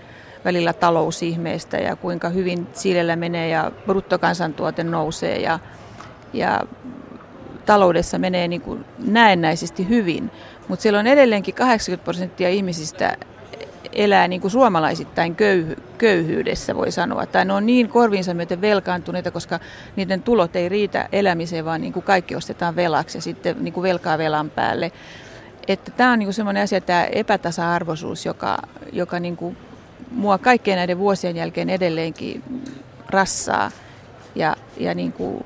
välillä 0.46 0.74
talousihmeistä 0.74 1.77
ja 1.77 1.96
kuinka 1.96 2.29
hyvin 2.29 2.67
Siilellä 2.74 3.15
menee 3.15 3.50
ja 3.50 3.72
bruttokansantuote 3.86 4.84
nousee 4.84 5.39
ja, 5.39 5.60
ja 6.34 6.62
taloudessa 7.65 8.20
menee 8.20 8.48
niin 8.48 8.62
kuin 8.62 8.86
näennäisesti 9.08 9.89
hyvin. 9.89 10.32
Mutta 10.67 10.84
siellä 10.84 11.00
on 11.00 11.08
edelleenkin 11.08 11.53
80 11.53 12.03
prosenttia 12.03 12.50
ihmisistä 12.50 13.17
elää 13.96 14.28
niin 14.28 14.42
kuin 14.42 14.52
suomalaisittain 14.52 15.36
köyhy, 15.36 15.76
köyhyydessä, 15.98 16.76
voi 16.76 16.92
sanoa. 16.92 17.26
Tai 17.26 17.46
ne 17.46 17.54
on 17.54 17.66
niin 17.66 17.90
korviinsa 17.90 18.34
myöten 18.34 18.62
velkaantuneita, 18.62 19.32
koska 19.32 19.60
niiden 19.96 20.24
tulot 20.24 20.56
ei 20.56 20.70
riitä 20.70 21.10
elämiseen, 21.12 21.66
vaan 21.66 21.82
niin 21.82 21.94
kuin 21.94 22.04
kaikki 22.04 22.36
ostetaan 22.36 22.76
velaksi 22.76 23.18
ja 23.18 23.22
sitten 23.22 23.56
niin 23.60 23.74
kuin 23.74 23.84
velkaa 23.84 24.18
velan 24.18 24.50
päälle. 24.50 24.92
Että 25.68 25.92
tämä 25.92 26.12
on 26.12 26.20
niin 26.20 26.34
semmoinen 26.34 26.64
asia, 26.64 26.82
tämä 26.82 27.06
epätasa-arvoisuus, 27.06 28.26
joka, 28.26 28.58
joka 28.92 29.20
niin 29.20 29.38
kuin 29.38 29.58
mua 30.12 30.38
kaikkien 30.38 30.78
näiden 30.78 30.98
vuosien 30.98 31.36
jälkeen 31.36 31.70
edelleenkin 31.70 32.44
rassaa. 33.10 33.72
Ja, 34.36 34.56
ja 34.78 34.94
niin 34.94 35.12
kuin, 35.12 35.46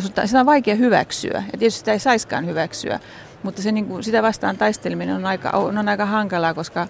sitä 0.00 0.40
on 0.40 0.46
vaikea 0.46 0.74
hyväksyä, 0.74 1.42
ja 1.52 1.58
tietysti 1.58 1.78
sitä 1.78 1.92
ei 1.92 1.98
saiskaan 1.98 2.46
hyväksyä. 2.46 3.00
Mutta 3.42 3.62
se, 3.62 3.72
niin 3.72 3.86
kuin, 3.86 4.04
sitä 4.04 4.22
vastaan 4.22 4.56
taisteleminen 4.56 5.16
on 5.16 5.26
aika, 5.26 5.50
on 5.50 5.88
aika 5.88 6.06
hankalaa, 6.06 6.54
koska 6.54 6.88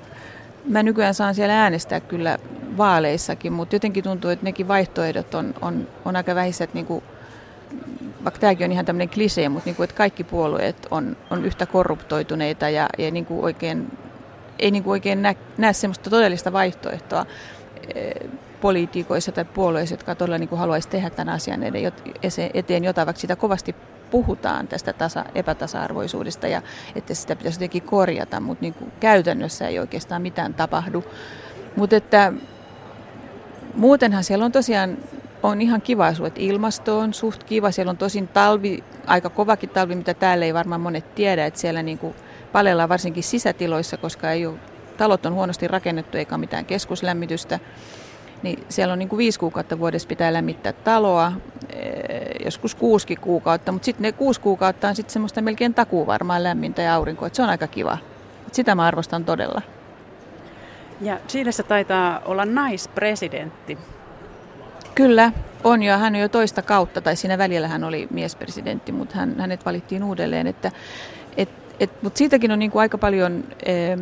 mä 0.65 0.83
nykyään 0.83 1.15
saan 1.15 1.35
siellä 1.35 1.63
äänestää 1.63 2.01
kyllä 2.01 2.39
vaaleissakin, 2.77 3.53
mutta 3.53 3.75
jotenkin 3.75 4.05
tuntuu, 4.05 4.31
että 4.31 4.45
nekin 4.45 4.69
vaihtoehdot 4.69 5.35
on, 5.35 5.55
on, 5.63 5.89
on 6.05 6.17
aika 6.17 6.35
vähissä, 6.35 6.65
että 6.65 6.75
niin 6.75 6.87
kuin, 6.87 7.05
vaikka 8.25 8.41
tämäkin 8.41 8.65
on 8.65 8.73
ihan 8.73 8.85
tämmöinen 8.85 9.09
klisee, 9.09 9.49
mutta 9.49 9.67
niin 9.67 9.77
kuin, 9.77 9.85
että 9.85 9.97
kaikki 9.97 10.25
puolueet 10.25 10.87
on, 10.91 11.17
on 11.31 11.45
yhtä 11.45 11.67
korruptoituneita 11.67 12.69
ja, 12.69 12.89
ja 12.99 13.11
niin 13.11 13.27
kuin 13.27 13.45
oikein, 13.45 13.99
ei 14.59 14.71
niin 14.71 14.83
kuin 14.85 14.93
oikein 14.93 15.23
näe, 15.23 15.37
näe 15.59 15.73
semmoista 15.73 16.11
todellista 16.11 16.53
vaihtoehtoa 16.53 17.27
eh, 17.95 18.31
poliitikoissa 18.61 19.33
tai 19.33 19.45
puolueissa, 19.45 19.93
jotka 19.93 20.15
todella 20.15 20.39
niin 20.39 20.49
kuin 20.49 20.59
haluaisi 20.59 20.89
tehdä 20.89 21.11
tämän 21.11 21.35
asian 21.35 21.61
eteen 22.55 22.85
jotain, 22.85 23.07
vaikka 23.07 23.21
sitä 23.21 23.37
kovasti 23.37 23.75
puhutaan 24.11 24.69
tästä 24.69 24.93
tasa, 24.93 25.25
epätasa-arvoisuudesta 25.35 26.49
ja 26.49 26.63
että 26.95 27.15
sitä 27.15 27.37
pitäisi 27.37 27.57
jotenkin 27.57 27.83
korjata, 27.83 28.41
mutta 28.41 28.63
niin 28.63 28.75
kuin 28.75 28.93
käytännössä 29.01 29.69
ei 29.69 29.79
oikeastaan 29.79 30.23
mitään 30.23 30.55
tapahdu. 30.55 31.05
Mutta 31.77 31.97
että 31.97 32.33
muutenhan 33.75 34.25
siellä 34.25 34.45
on 34.45 34.53
tosiaan 34.53 34.97
on 35.43 35.61
ihan 35.61 35.83
kiva 35.83 36.07
asua, 36.07 36.27
että 36.27 36.41
ilmasto 36.41 36.99
on 36.99 37.15
suht 37.15 37.45
kiva. 37.45 37.71
Siellä 37.71 37.91
on 37.91 37.97
tosin 37.97 38.29
talvi, 38.29 38.85
aika 39.07 39.31
kovakin 39.31 39.71
talvi, 39.71 39.95
mitä 39.95 40.15
täällä 40.15 40.45
ei 40.45 40.55
varmaan 40.55 40.81
monet 40.81 41.15
tiedä, 41.15 41.47
että 41.47 41.61
siellä 41.61 41.83
niin 41.83 41.99
kuin 41.99 42.15
palellaan 42.53 42.89
varsinkin 42.89 43.23
sisätiloissa, 43.23 43.97
koska 43.97 44.31
ei 44.31 44.47
ole, 44.47 44.57
talot 44.97 45.27
on 45.27 45.35
huonosti 45.35 45.69
rakennettu 45.69 46.19
eikä 46.19 46.39
mitään 46.39 46.65
keskuslämmitystä 46.65 47.59
niin 48.43 48.65
siellä 48.69 48.93
on 48.93 48.99
niin 48.99 49.09
kuin 49.09 49.19
viisi 49.19 49.39
kuukautta 49.39 49.79
vuodessa 49.79 50.09
pitää 50.09 50.33
lämmittää 50.33 50.73
taloa, 50.73 51.33
eh, 51.73 52.45
joskus 52.45 52.75
kuusi 52.75 53.17
kuukautta, 53.17 53.73
mutta 53.73 53.85
sitten 53.85 54.03
ne 54.03 54.13
kuusi 54.13 54.41
kuukautta 54.41 54.89
on 54.89 54.97
sitten 54.97 55.13
semmoista 55.13 55.43
melkein 55.43 55.75
takuvarmaa 55.75 56.43
lämmintä 56.43 56.83
ja 56.83 56.95
aurinkoa, 56.95 57.27
että 57.27 57.37
se 57.37 57.43
on 57.43 57.49
aika 57.49 57.67
kiva. 57.67 57.99
Sitä 58.53 58.75
mä 58.75 58.87
arvostan 58.87 59.25
todella. 59.25 59.63
Ja 61.01 61.19
Chilessä 61.29 61.63
taitaa 61.63 62.21
olla 62.25 62.45
naispresidentti. 62.45 63.79
Kyllä, 64.95 65.33
on 65.65 65.83
jo. 65.83 65.99
Hän 65.99 66.15
on 66.15 66.21
jo 66.21 66.29
toista 66.29 66.63
kautta, 66.63 67.01
tai 67.01 67.17
siinä 67.17 67.39
välillä 67.39 67.69
hän 67.69 67.85
oli 67.85 68.09
miespresidentti, 68.11 68.93
mutta 68.93 69.17
hän, 69.17 69.41
hänet 69.41 69.65
valittiin 69.65 70.05
uudelleen. 70.05 70.47
Että, 70.47 70.73
et, 71.37 71.49
et, 71.81 72.03
mutta 72.03 72.19
siitäkin 72.19 72.53
on 72.53 72.59
niin 72.59 72.71
kuin 72.71 72.81
aika 72.81 72.99
paljon... 72.99 73.45
Em, 73.67 74.01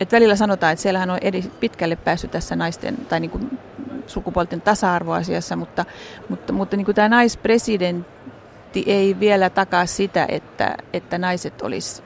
et 0.00 0.12
välillä 0.12 0.36
sanotaan, 0.36 0.72
että 0.72 0.82
siellähän 0.82 1.10
on 1.10 1.18
edi, 1.20 1.42
pitkälle 1.60 1.96
päässyt 1.96 2.30
tässä 2.30 2.56
naisten 2.56 2.96
tai 2.96 3.20
niin 3.20 3.30
kuin 3.30 3.58
sukupuolten 4.06 4.60
tasa-arvoasiassa, 4.60 5.56
mutta, 5.56 5.84
mutta, 6.28 6.52
mutta 6.52 6.76
niin 6.76 6.84
kuin 6.84 6.94
tämä 6.94 7.08
naispresidentti 7.08 8.84
ei 8.86 9.20
vielä 9.20 9.50
takaa 9.50 9.86
sitä, 9.86 10.26
että, 10.28 10.76
että 10.92 11.18
naiset 11.18 11.62
olisi 11.62 12.02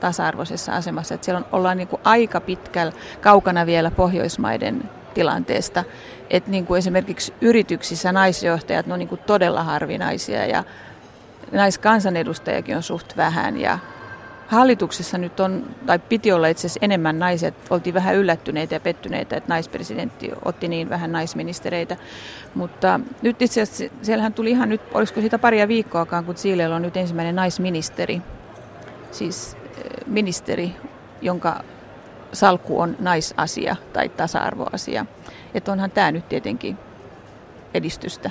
tasa-arvoisessa 0.00 0.72
asemassa. 0.72 1.14
Että 1.14 1.24
siellä 1.24 1.38
on, 1.38 1.46
ollaan 1.52 1.76
niin 1.76 1.88
kuin 1.88 2.02
aika 2.04 2.40
pitkällä 2.40 2.92
kaukana 3.20 3.66
vielä 3.66 3.90
Pohjoismaiden 3.90 4.90
tilanteesta. 5.14 5.84
Että 6.30 6.50
niin 6.50 6.66
kuin 6.66 6.78
esimerkiksi 6.78 7.34
yrityksissä 7.40 8.12
naisjohtajat 8.12 8.86
on 8.90 8.98
niin 8.98 9.08
kuin 9.08 9.20
todella 9.26 9.64
harvinaisia 9.64 10.46
ja 10.46 10.64
naiskansanedustajakin 11.52 12.76
on 12.76 12.82
suht 12.82 13.16
vähän 13.16 13.60
ja 13.60 13.78
Hallituksessa 14.52 15.18
nyt 15.18 15.40
on, 15.40 15.66
tai 15.86 15.98
piti 15.98 16.32
olla 16.32 16.46
itse 16.46 16.60
asiassa 16.66 16.78
enemmän 16.82 17.18
naiset. 17.18 17.54
Oltiin 17.70 17.94
vähän 17.94 18.14
yllättyneitä 18.14 18.74
ja 18.74 18.80
pettyneitä, 18.80 19.36
että 19.36 19.48
naispresidentti 19.48 20.30
otti 20.44 20.68
niin 20.68 20.88
vähän 20.88 21.12
naisministereitä. 21.12 21.96
Mutta 22.54 23.00
nyt 23.22 23.42
itse 23.42 23.62
asiassa 23.62 23.94
siellähän 24.02 24.32
tuli 24.32 24.50
ihan 24.50 24.68
nyt, 24.68 24.80
olisiko 24.94 25.20
siitä 25.20 25.38
paria 25.38 25.68
viikkoakaan, 25.68 26.24
kun 26.24 26.34
Chileellä 26.34 26.76
on 26.76 26.82
nyt 26.82 26.96
ensimmäinen 26.96 27.36
naisministeri. 27.36 28.22
Siis 29.10 29.56
eh, 29.76 30.06
ministeri, 30.06 30.72
jonka 31.22 31.64
salkku 32.32 32.80
on 32.80 32.96
naisasia 33.00 33.76
tai 33.92 34.08
tasa-arvoasia. 34.08 35.06
Että 35.54 35.72
onhan 35.72 35.90
tämä 35.90 36.12
nyt 36.12 36.28
tietenkin 36.28 36.78
edistystä. 37.74 38.30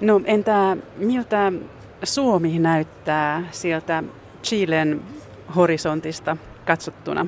No 0.00 0.20
entä 0.24 0.76
miltä 0.96 1.52
Suomi 2.02 2.58
näyttää 2.58 3.44
sieltä 3.50 4.02
Chilen 4.48 5.02
horisontista 5.56 6.36
katsottuna? 6.66 7.26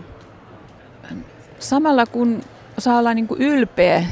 Samalla 1.58 2.06
kun 2.06 2.40
saa 2.78 2.98
olla 2.98 3.14
niin 3.14 3.28
kuin 3.28 3.42
ylpeä 3.42 4.04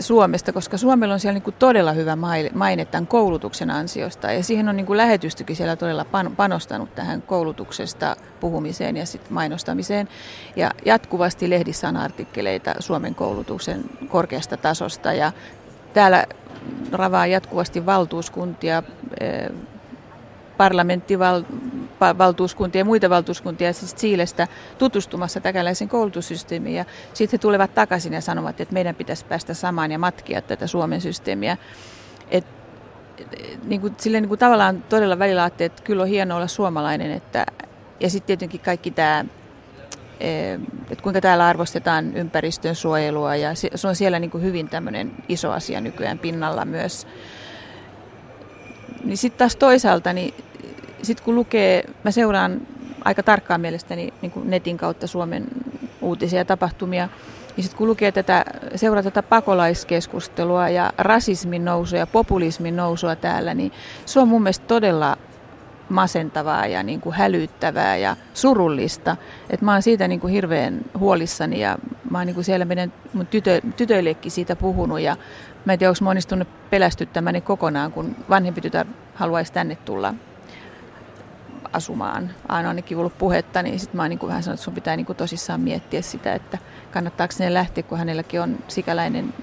Suomesta, 0.00 0.52
koska 0.52 0.78
Suomella 0.78 1.14
on 1.14 1.20
siellä 1.20 1.34
niin 1.34 1.42
kuin 1.42 1.56
todella 1.58 1.92
hyvä 1.92 2.16
maine 2.54 2.84
tämän 2.84 3.06
koulutuksen 3.06 3.70
ansiosta. 3.70 4.32
Ja 4.32 4.42
siihen 4.42 4.68
on 4.68 4.76
niin 4.76 4.86
kuin 4.86 4.96
lähetystykin 4.96 5.56
siellä 5.56 5.76
todella 5.76 6.06
panostanut 6.36 6.94
tähän 6.94 7.22
koulutuksesta 7.22 8.16
puhumiseen 8.40 8.96
ja 8.96 9.06
sit 9.06 9.30
mainostamiseen. 9.30 10.08
Ja 10.56 10.70
jatkuvasti 10.84 11.50
lehdissä 11.50 11.88
on 11.88 11.96
artikkeleita 11.96 12.74
Suomen 12.78 13.14
koulutuksen 13.14 13.84
korkeasta 14.08 14.56
tasosta. 14.56 15.12
Ja 15.12 15.32
täällä 15.94 16.26
ravaa 16.92 17.26
jatkuvasti 17.26 17.86
valtuuskuntia, 17.86 18.82
eh, 19.20 19.50
parlamenttivaltuuskuntia 21.98 22.80
ja 22.80 22.84
muita 22.84 23.10
valtuuskuntia 23.10 23.72
siis 23.72 23.94
Chiilestä 23.94 24.48
tutustumassa 24.78 25.40
täkäläisen 25.40 25.88
koulutussysteemiin. 25.88 26.76
Ja 26.76 26.84
sitten 27.14 27.38
he 27.38 27.40
tulevat 27.40 27.74
takaisin 27.74 28.12
ja 28.12 28.20
sanovat, 28.20 28.60
että 28.60 28.74
meidän 28.74 28.94
pitäisi 28.94 29.24
päästä 29.24 29.54
samaan 29.54 29.92
ja 29.92 29.98
matkia 29.98 30.42
tätä 30.42 30.66
Suomen 30.66 31.00
systeemiä. 31.00 31.56
Et, 32.30 32.46
niin 33.64 33.80
kuin, 33.80 33.94
sille 33.98 34.20
niin 34.20 34.28
kuin 34.28 34.38
tavallaan 34.38 34.82
todella 34.82 35.18
välillä 35.18 35.42
ajattelin, 35.42 35.72
että 35.72 35.82
kyllä 35.82 36.02
on 36.02 36.08
hienoa 36.08 36.36
olla 36.36 36.46
suomalainen. 36.46 37.10
Että, 37.10 37.46
ja 38.00 38.10
sitten 38.10 38.26
tietenkin 38.26 38.60
kaikki 38.60 38.90
tämä 38.90 39.24
että 40.90 41.02
kuinka 41.02 41.20
täällä 41.20 41.46
arvostetaan 41.46 42.16
ympäristön 42.16 42.74
suojelua 42.74 43.36
ja 43.36 43.54
se 43.54 43.88
on 43.88 43.96
siellä 43.96 44.18
niin 44.18 44.30
kuin 44.30 44.42
hyvin 44.42 44.68
tämmöinen 44.68 45.12
iso 45.28 45.50
asia 45.50 45.80
nykyään 45.80 46.18
pinnalla 46.18 46.64
myös. 46.64 47.06
Niin 49.04 49.16
sitten 49.16 49.38
taas 49.38 49.56
toisaalta, 49.56 50.12
niin 50.12 50.34
sit 51.04 51.20
kun 51.20 51.34
lukee, 51.34 51.84
mä 52.04 52.10
seuraan 52.10 52.60
aika 53.04 53.22
tarkkaan 53.22 53.60
mielestäni 53.60 54.12
niin 54.22 54.32
kuin 54.32 54.50
netin 54.50 54.76
kautta 54.76 55.06
Suomen 55.06 55.46
uutisia 56.00 56.38
ja 56.38 56.44
tapahtumia, 56.44 57.08
niin 57.56 57.64
sitten 57.64 57.78
kun 57.78 57.88
lukee 57.88 58.12
tätä, 58.12 58.44
seuraa 58.76 59.02
tätä 59.02 59.22
pakolaiskeskustelua 59.22 60.68
ja 60.68 60.92
rasismin 60.98 61.64
nousua 61.64 61.98
ja 61.98 62.06
populismin 62.06 62.76
nousua 62.76 63.16
täällä, 63.16 63.54
niin 63.54 63.72
se 64.06 64.20
on 64.20 64.28
mun 64.28 64.42
mielestä 64.42 64.66
todella 64.66 65.16
masentavaa 65.88 66.66
ja 66.66 66.82
niin 66.82 67.00
kuin 67.00 67.14
hälyttävää 67.14 67.96
ja 67.96 68.16
surullista. 68.34 69.16
Et 69.50 69.62
mä 69.62 69.72
oon 69.72 69.82
siitä 69.82 70.08
niin 70.08 70.20
kuin 70.20 70.32
hirveän 70.32 70.80
huolissani 70.98 71.60
ja 71.60 71.78
mä 72.10 72.18
oon 72.18 72.26
niin 72.26 72.34
kuin 72.34 72.44
siellä 72.44 72.64
meidän 72.64 72.92
mun 73.12 73.26
tytö, 73.26 73.60
tytöillekin 73.76 74.32
siitä 74.32 74.56
puhunut 74.56 75.00
ja 75.00 75.16
mä 75.64 75.72
en 75.72 75.78
tiedä, 75.78 75.90
onko 75.90 76.04
mä 76.04 76.10
onnistunut 76.10 76.48
pelästyttämäni 76.70 77.40
kokonaan, 77.40 77.92
kun 77.92 78.16
vanhempi 78.30 78.60
tytär 78.60 78.86
haluaisi 79.14 79.52
tänne 79.52 79.76
tulla 79.84 80.14
asumaan. 81.74 82.30
Aina 82.48 82.68
ainakin 82.68 82.98
ollut 82.98 83.18
puhetta, 83.18 83.62
niin 83.62 83.80
sitten 83.80 83.96
mä 83.96 84.02
oon 84.02 84.10
niin 84.10 84.18
vähän 84.26 84.42
sanonut, 84.42 84.58
että 84.58 84.64
sun 84.64 84.74
pitää 84.74 84.96
niin 84.96 85.06
kuin 85.06 85.16
tosissaan 85.16 85.60
miettiä 85.60 86.02
sitä, 86.02 86.34
että 86.34 86.58
kannattaako 86.92 87.34
ne 87.38 87.54
lähteä, 87.54 87.82
kun 87.82 87.98
hänelläkin 87.98 88.40
on 88.40 88.58
sikäläinen 88.68 89.34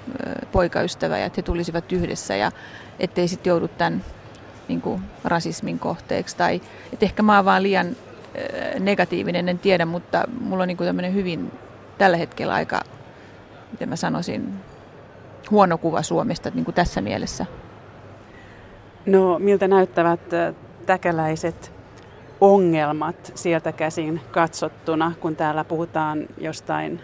poikaystävä 0.51 1.17
ja 1.17 1.25
että 1.25 1.37
he 1.37 1.41
tulisivat 1.41 1.91
yhdessä 1.91 2.35
ja 2.35 2.51
ettei 2.99 3.27
sitten 3.27 3.51
joudu 3.51 3.67
tämän 3.67 4.03
niin 4.67 4.81
kuin 4.81 5.01
rasismin 5.23 5.79
kohteeksi. 5.79 6.37
Tai 6.37 6.61
että 6.93 7.05
ehkä 7.05 7.23
mä 7.23 7.35
oon 7.35 7.45
vaan 7.45 7.63
liian 7.63 7.95
negatiivinen, 8.79 9.49
en 9.49 9.59
tiedä, 9.59 9.85
mutta 9.85 10.23
mulla 10.41 10.63
on 10.63 10.67
niin 10.67 10.77
tämmöinen 10.77 11.13
hyvin 11.13 11.51
tällä 11.97 12.17
hetkellä 12.17 12.53
aika, 12.53 12.81
miten 13.71 13.89
mä 13.89 13.95
sanoisin, 13.95 14.53
huono 15.51 15.77
kuva 15.77 16.01
Suomesta 16.01 16.51
niin 16.53 16.65
kuin 16.65 16.75
tässä 16.75 17.01
mielessä. 17.01 17.45
No 19.05 19.39
miltä 19.39 19.67
näyttävät 19.67 20.19
täkäläiset 20.85 21.80
ongelmat 22.41 23.31
sieltä 23.35 23.71
käsin 23.71 24.21
katsottuna, 24.31 25.11
kun 25.19 25.35
täällä 25.35 25.63
puhutaan 25.63 26.27
jostain 26.37 27.01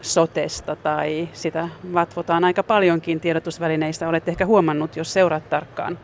sotesta 0.00 0.76
tai 0.76 1.28
sitä 1.32 1.68
vatvotaan 1.94 2.44
aika 2.44 2.62
paljonkin 2.62 3.20
tiedotusvälineissä. 3.20 4.08
Olette 4.08 4.30
ehkä 4.30 4.46
huomannut, 4.46 4.96
jos 4.96 5.12
seuraat 5.12 5.50
tarkkaan. 5.50 5.98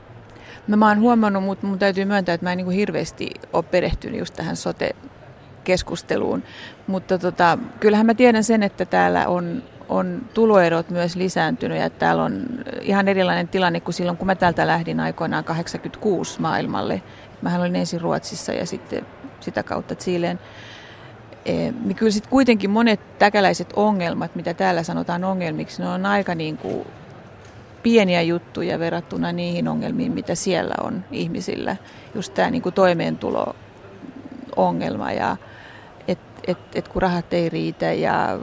No, 0.68 0.76
mä 0.76 0.88
oon 0.88 1.00
huomannut, 1.00 1.44
mutta 1.44 1.66
mun 1.66 1.78
täytyy 1.78 2.04
myöntää, 2.04 2.34
että 2.34 2.46
mä 2.46 2.52
en 2.52 2.56
niin 2.56 2.64
kuin 2.64 2.76
hirveästi 2.76 3.30
ole 3.52 3.62
perehtynyt 3.62 4.18
just 4.18 4.34
tähän 4.34 4.56
sote-keskusteluun. 4.56 6.42
Mutta 6.86 7.18
tota, 7.18 7.58
kyllähän 7.80 8.06
mä 8.06 8.14
tiedän 8.14 8.44
sen, 8.44 8.62
että 8.62 8.84
täällä 8.84 9.28
on, 9.28 9.62
on 9.88 10.22
tuloerot 10.34 10.90
myös 10.90 11.16
lisääntynyt 11.16 11.78
ja 11.78 11.90
täällä 11.90 12.22
on 12.22 12.46
ihan 12.80 13.08
erilainen 13.08 13.48
tilanne 13.48 13.80
kuin 13.80 13.94
silloin, 13.94 14.16
kun 14.18 14.26
mä 14.26 14.34
täältä 14.34 14.66
lähdin 14.66 15.00
aikoinaan 15.00 15.44
86 15.44 16.40
maailmalle. 16.40 17.02
Mähän 17.42 17.60
olin 17.60 17.76
ensin 17.76 18.00
Ruotsissa 18.00 18.52
ja 18.52 18.66
sitten 18.66 19.06
sitä 19.40 19.62
kautta 19.62 19.94
Chileen. 19.94 20.38
E, 21.44 21.52
niin 21.52 21.96
kyllä 21.96 22.12
sitten 22.12 22.30
kuitenkin 22.30 22.70
monet 22.70 23.18
täkäläiset 23.18 23.72
ongelmat, 23.76 24.34
mitä 24.34 24.54
täällä 24.54 24.82
sanotaan 24.82 25.24
ongelmiksi, 25.24 25.82
ne 25.82 25.88
on 25.88 26.06
aika 26.06 26.34
niin 26.34 26.56
kuin 26.56 26.86
pieniä 27.82 28.22
juttuja 28.22 28.78
verrattuna 28.78 29.32
niihin 29.32 29.68
ongelmiin, 29.68 30.12
mitä 30.12 30.34
siellä 30.34 30.74
on 30.82 31.04
ihmisillä. 31.10 31.76
Just 32.14 32.34
tämä 32.34 32.50
niin 32.50 32.62
toimeentulo-ongelma 32.74 35.12
ja 35.12 35.36
että 36.08 36.40
et, 36.46 36.58
et 36.74 36.88
kun 36.88 37.02
rahat 37.02 37.32
ei 37.32 37.48
riitä 37.48 37.92
ja 37.92 38.38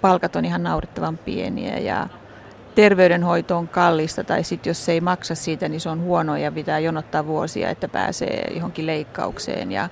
palkat 0.00 0.36
on 0.36 0.44
ihan 0.44 0.62
naurettavan 0.62 1.18
pieniä 1.18 1.78
ja 1.78 2.08
terveydenhoito 2.80 3.56
on 3.56 3.68
kallista 3.68 4.24
tai 4.24 4.44
sitten 4.44 4.70
jos 4.70 4.84
se 4.84 4.92
ei 4.92 5.00
maksa 5.00 5.34
siitä, 5.34 5.68
niin 5.68 5.80
se 5.80 5.88
on 5.88 6.00
huono 6.00 6.36
ja 6.36 6.52
pitää 6.52 6.78
jonottaa 6.78 7.26
vuosia, 7.26 7.70
että 7.70 7.88
pääsee 7.88 8.52
johonkin 8.54 8.86
leikkaukseen 8.86 9.72
ja 9.72 9.88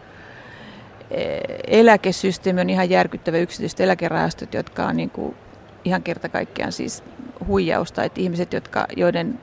e, 1.11 1.39
eläkesysteemi 1.67 2.61
on 2.61 2.71
ihan 2.71 2.91
järkyttävä 2.91 3.39
yksityiset 3.39 3.81
eläkerahastot, 3.81 4.55
jotka 4.55 4.87
on 4.87 4.97
niin 4.97 5.11
kuin 5.11 5.37
ihan 5.85 6.03
kerta 6.03 6.29
kaikkiaan 6.29 6.73
siis 6.73 7.05
huijausta, 7.47 8.05
että 8.05 8.21
ihmiset, 8.21 8.53
jotka, 8.53 8.87
joiden 8.97 9.41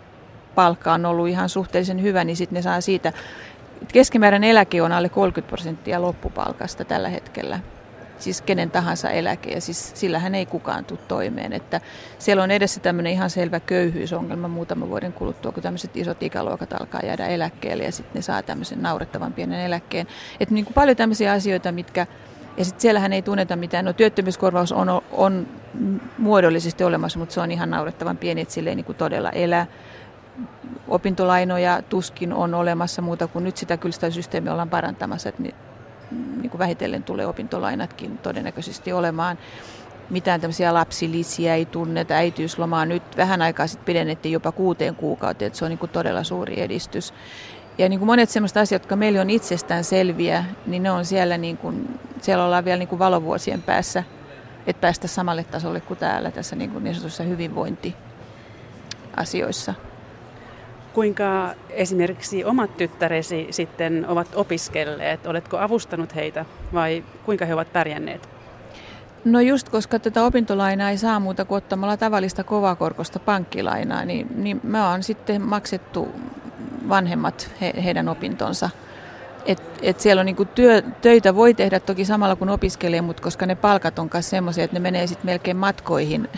palkka 0.55 0.93
on 0.93 1.05
ollut 1.05 1.27
ihan 1.27 1.49
suhteellisen 1.49 2.01
hyvä, 2.01 2.23
niin 2.23 2.38
sitten 2.38 2.55
ne 2.55 2.62
saa 2.62 2.81
siitä, 2.81 3.13
keskimääräinen 3.93 4.49
eläke 4.49 4.81
on 4.81 4.91
alle 4.91 5.10
30 5.10 5.49
prosenttia 5.49 6.01
loppupalkasta 6.01 6.86
tällä 6.86 7.10
hetkellä. 7.10 7.60
Siis 8.19 8.41
kenen 8.41 8.71
tahansa 8.71 9.10
eläke, 9.10 9.51
ja 9.51 9.62
siis 9.62 9.91
sillähän 9.95 10.36
ei 10.36 10.45
kukaan 10.45 10.86
tule 10.86 10.99
toimeen. 11.08 11.54
Että 11.54 11.82
siellä 12.19 12.43
on 12.43 12.51
edessä 12.51 12.80
tämmöinen 12.80 13.13
ihan 13.13 13.30
selvä 13.30 13.60
köyhyysongelma 13.60 14.47
muutaman 14.47 14.89
vuoden 14.89 15.13
kuluttua, 15.13 15.51
kun 15.51 15.63
tämmöiset 15.63 15.97
isot 15.97 16.23
ikäluokat 16.23 16.73
alkaa 16.73 17.01
jäädä 17.04 17.28
eläkkeelle, 17.28 17.84
ja 17.84 17.91
sitten 17.91 18.15
ne 18.15 18.21
saa 18.21 18.43
tämmöisen 18.43 18.82
naurettavan 18.82 19.34
pienen 19.34 19.60
eläkkeen. 19.60 20.08
Että 20.39 20.54
niin 20.54 20.65
kuin 20.65 20.73
paljon 20.73 20.97
tämmöisiä 20.97 21.32
asioita, 21.32 21.71
mitkä 21.71 22.08
ja 22.58 22.65
sitten 22.65 22.82
siellähän 22.82 23.13
ei 23.13 23.21
tunneta 23.21 23.56
mitään. 23.56 23.86
No 23.86 23.93
työttömyyskorvaus 23.93 24.71
on, 24.71 25.01
on 25.12 25.47
muodollisesti 26.17 26.84
olemassa, 26.84 27.19
mutta 27.19 27.34
se 27.34 27.41
on 27.41 27.51
ihan 27.51 27.69
naurettavan 27.69 28.17
pieni, 28.17 28.41
että 28.41 28.54
sille 28.54 28.69
ei 28.69 28.75
niin 28.75 28.86
kuin 28.86 28.97
todella 28.97 29.30
elä. 29.30 29.67
Opintolainoja 30.88 31.82
tuskin 31.82 32.34
on 32.34 32.54
olemassa 32.54 33.01
muuta 33.01 33.28
kuin 33.28 33.43
nyt 33.43 33.58
sitä 33.58 33.78
kyllä 33.78 33.93
sitä 33.93 34.10
systeemiä 34.10 34.51
ollaan 34.51 34.69
parantamassa, 34.69 35.30
että 35.30 35.43
niin, 36.11 36.49
kuin 36.49 36.59
vähitellen 36.59 37.03
tulee 37.03 37.27
opintolainatkin 37.27 38.17
todennäköisesti 38.17 38.93
olemaan. 38.93 39.37
Mitään 40.09 40.41
tämmöisiä 40.41 40.73
lapsilisiä 40.73 41.55
ei 41.55 41.65
tunneta, 41.65 42.13
äitiyslomaa 42.13 42.85
nyt 42.85 43.17
vähän 43.17 43.41
aikaa 43.41 43.67
sitten 43.67 43.85
pidennettiin 43.85 44.33
jopa 44.33 44.51
kuuteen 44.51 44.95
kuukauteen, 44.95 45.47
että 45.47 45.59
se 45.59 45.65
on 45.65 45.69
niin 45.69 45.79
kuin 45.79 45.91
todella 45.91 46.23
suuri 46.23 46.61
edistys. 46.61 47.13
Ja 47.77 47.89
niin 47.89 47.99
kuin 47.99 48.07
monet 48.07 48.29
sellaiset 48.29 48.57
asiat, 48.57 48.81
jotka 48.81 48.95
meille 48.95 49.21
on 49.21 49.29
itsestään 49.29 49.83
selviä, 49.83 50.45
niin 50.65 50.83
ne 50.83 50.91
on 50.91 51.05
siellä, 51.05 51.37
niin 51.37 51.57
kuin, 51.57 51.99
siellä 52.21 52.45
ollaan 52.45 52.65
vielä 52.65 52.79
niin 52.79 52.87
kuin 52.87 52.99
valovuosien 52.99 53.61
päässä, 53.61 54.03
että 54.67 54.81
päästä 54.81 55.07
samalle 55.07 55.43
tasolle 55.43 55.81
kuin 55.81 55.97
täällä 55.97 56.31
tässä 56.31 56.55
niin, 56.55 56.71
kuin 56.71 56.83
niin 56.83 56.95
sanotussa 56.95 57.23
hyvinvointiasioissa. 57.23 59.73
Kuinka 60.95 61.55
esimerkiksi 61.69 62.45
omat 62.45 62.77
tyttäresi 62.77 63.47
sitten 63.51 64.05
ovat 64.08 64.27
opiskelleet? 64.36 65.27
Oletko 65.27 65.58
avustanut 65.58 66.15
heitä 66.15 66.45
vai 66.73 67.03
kuinka 67.25 67.45
he 67.45 67.53
ovat 67.53 67.73
pärjänneet? 67.73 68.29
No 69.25 69.39
just 69.39 69.69
koska 69.69 69.99
tätä 69.99 70.23
opintolainaa 70.23 70.89
ei 70.89 70.97
saa 70.97 71.19
muuta 71.19 71.45
kuin 71.45 71.58
ottamalla 71.58 71.97
tavallista 71.97 72.43
kovakorkosta 72.43 73.19
pankkilainaa, 73.19 74.05
niin, 74.05 74.27
niin 74.36 74.60
me 74.63 74.81
on 74.81 75.03
sitten 75.03 75.41
maksettu 75.41 76.08
vanhemmat 76.89 77.51
he, 77.62 77.73
heidän 77.84 78.10
opintonsa. 78.10 78.69
Et, 79.45 79.63
et 79.81 79.99
siellä 79.99 80.19
on 80.19 80.25
niinku 80.25 80.45
työ, 80.45 80.81
töitä 80.81 81.36
voi 81.36 81.53
tehdä 81.53 81.79
toki 81.79 82.05
samalla 82.05 82.36
kun 82.36 82.49
opiskelee, 82.49 83.01
mutta 83.01 83.23
koska 83.23 83.45
ne 83.45 83.55
palkat 83.55 83.99
on 83.99 84.10
myös 84.13 84.29
semmoisia, 84.29 84.63
että 84.63 84.75
ne 84.75 84.79
menee 84.79 85.08
sitten 85.08 85.25
melkein 85.25 85.58
matkoihin, 85.58 86.29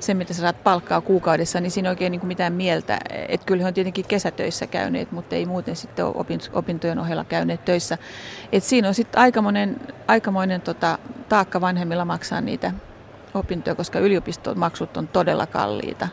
se 0.00 0.14
mitä 0.14 0.34
sä 0.34 0.40
saat 0.40 0.64
palkkaa 0.64 1.00
kuukaudessa, 1.00 1.60
niin 1.60 1.70
siinä 1.70 1.88
ei 1.88 1.92
oikein 1.92 2.12
niinku 2.12 2.26
mitään 2.26 2.52
mieltä. 2.52 2.98
Että 3.28 3.46
kyllä 3.46 3.62
he 3.62 3.68
on 3.68 3.74
tietenkin 3.74 4.04
kesätöissä 4.04 4.66
käyneet, 4.66 5.12
mutta 5.12 5.36
ei 5.36 5.46
muuten 5.46 5.76
sitten 5.76 6.04
ole 6.04 6.26
opintojen 6.52 6.98
ohella 6.98 7.24
käyneet 7.24 7.64
töissä. 7.64 7.98
Et 8.52 8.64
siinä 8.64 8.88
on 8.88 8.94
sitten 8.94 9.20
aikamoinen, 9.20 9.76
aikamoinen 10.08 10.60
tota, 10.60 10.98
taakka 11.28 11.60
vanhemmilla 11.60 12.04
maksaa 12.04 12.40
niitä 12.40 12.72
opintoja, 13.34 13.74
koska 13.74 13.98
yliopiston 13.98 14.58
maksut 14.58 14.96
on 14.96 15.08
todella 15.08 15.46
kalliita 15.46 16.08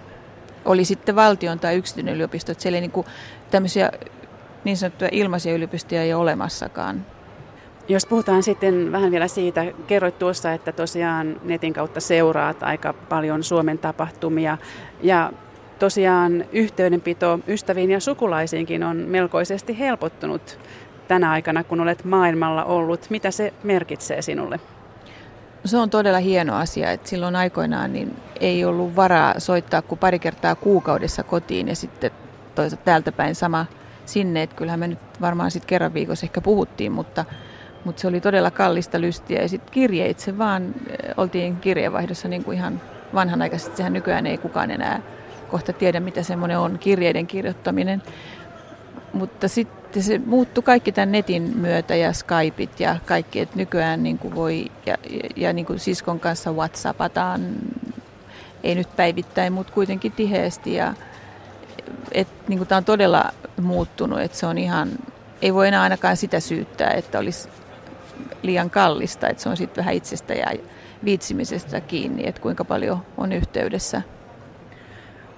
oli 0.65 0.85
sitten 0.85 1.15
valtion 1.15 1.59
tai 1.59 1.75
yksityinen 1.75 2.15
yliopisto, 2.15 2.51
että 2.51 2.61
siellä 2.61 2.77
ei 2.77 2.81
niin 2.81 2.91
kuin 2.91 3.07
tämmöisiä 3.51 3.91
niin 4.63 4.77
sanottuja 4.77 5.09
ilmaisia 5.13 5.55
yliopistoja 5.55 6.01
ei 6.01 6.13
ole 6.13 6.21
olemassakaan. 6.21 7.05
Jos 7.89 8.05
puhutaan 8.05 8.43
sitten 8.43 8.91
vähän 8.91 9.11
vielä 9.11 9.27
siitä, 9.27 9.65
kerroit 9.87 10.19
tuossa, 10.19 10.53
että 10.53 10.71
tosiaan 10.71 11.41
netin 11.43 11.73
kautta 11.73 11.99
seuraat 11.99 12.63
aika 12.63 12.93
paljon 12.93 13.43
Suomen 13.43 13.77
tapahtumia 13.77 14.57
ja 15.01 15.31
tosiaan 15.79 16.45
yhteydenpito 16.51 17.39
ystäviin 17.47 17.91
ja 17.91 17.99
sukulaisiinkin 17.99 18.83
on 18.83 18.97
melkoisesti 18.97 19.79
helpottunut 19.79 20.59
tänä 21.07 21.31
aikana, 21.31 21.63
kun 21.63 21.81
olet 21.81 22.03
maailmalla 22.03 22.63
ollut. 22.63 23.07
Mitä 23.09 23.31
se 23.31 23.53
merkitsee 23.63 24.21
sinulle? 24.21 24.59
Se 25.65 25.77
on 25.77 25.89
todella 25.89 26.19
hieno 26.19 26.55
asia, 26.55 26.91
että 26.91 27.09
silloin 27.09 27.35
aikoinaan 27.35 27.93
niin 27.93 28.15
ei 28.39 28.65
ollut 28.65 28.95
varaa 28.95 29.39
soittaa 29.39 29.81
kuin 29.81 29.99
pari 29.99 30.19
kertaa 30.19 30.55
kuukaudessa 30.55 31.23
kotiin 31.23 31.67
ja 31.67 31.75
sitten 31.75 32.11
toisaalta 32.55 32.85
täältä 32.85 33.11
päin 33.11 33.35
sama 33.35 33.65
sinne. 34.07 34.43
Että 34.43 34.55
kyllähän 34.55 34.79
me 34.79 34.87
nyt 34.87 34.99
varmaan 35.21 35.51
sitten 35.51 35.67
kerran 35.67 35.93
viikossa 35.93 36.25
ehkä 36.25 36.41
puhuttiin, 36.41 36.91
mutta, 36.91 37.25
mutta 37.85 38.01
se 38.01 38.07
oli 38.07 38.21
todella 38.21 38.51
kallista 38.51 39.01
lystiä. 39.01 39.41
Ja 39.41 39.49
sitten 39.49 39.73
kirjeitse 39.73 40.37
vaan 40.37 40.63
eh, 40.89 41.13
oltiin 41.17 41.57
kirjeenvaihdossa 41.57 42.27
niin 42.27 42.43
kuin 42.43 42.57
ihan 42.57 42.81
vanhanaikaisesti. 43.13 43.77
Sehän 43.77 43.93
nykyään 43.93 44.27
ei 44.27 44.37
kukaan 44.37 44.71
enää 44.71 45.01
kohta 45.51 45.73
tiedä, 45.73 45.99
mitä 45.99 46.23
semmoinen 46.23 46.59
on, 46.59 46.79
kirjeiden 46.79 47.27
kirjoittaminen. 47.27 48.01
mutta 49.13 49.47
sitten 49.47 50.03
se 50.03 50.21
muuttui 50.25 50.63
kaikki 50.63 50.91
tämän 50.91 51.11
netin 51.11 51.57
myötä 51.57 51.95
ja 51.95 52.13
Skypeit 52.13 52.79
ja 52.79 52.95
kaikki, 53.05 53.39
että 53.39 53.55
nykyään 53.55 54.03
niin 54.03 54.17
kuin 54.17 54.35
voi, 54.35 54.65
ja, 54.85 54.97
ja, 55.09 55.29
ja 55.35 55.53
niin 55.53 55.65
kuin 55.65 55.79
siskon 55.79 56.19
kanssa 56.19 56.51
Whatsappataan, 56.51 57.41
ei 58.63 58.75
nyt 58.75 58.95
päivittäin, 58.95 59.53
mutta 59.53 59.73
kuitenkin 59.73 60.11
tiheesti 60.11 60.73
ja 60.73 60.93
et, 62.11 62.27
niin 62.47 62.59
kuin 62.59 62.67
tämä 62.67 62.77
on 62.77 62.85
todella 62.85 63.33
muuttunut, 63.61 64.21
että 64.21 64.37
se 64.37 64.45
on 64.45 64.57
ihan, 64.57 64.89
ei 65.41 65.53
voi 65.53 65.67
enää 65.67 65.81
ainakaan 65.81 66.17
sitä 66.17 66.39
syyttää, 66.39 66.91
että 66.91 67.19
olisi 67.19 67.49
liian 68.43 68.69
kallista, 68.69 69.27
että 69.27 69.43
se 69.43 69.49
on 69.49 69.57
sitten 69.57 69.81
vähän 69.81 69.95
itsestä 69.95 70.33
ja 70.33 70.47
viitsimisestä 71.05 71.81
kiinni, 71.81 72.27
että 72.27 72.41
kuinka 72.41 72.65
paljon 72.65 73.05
on 73.17 73.31
yhteydessä. 73.31 74.01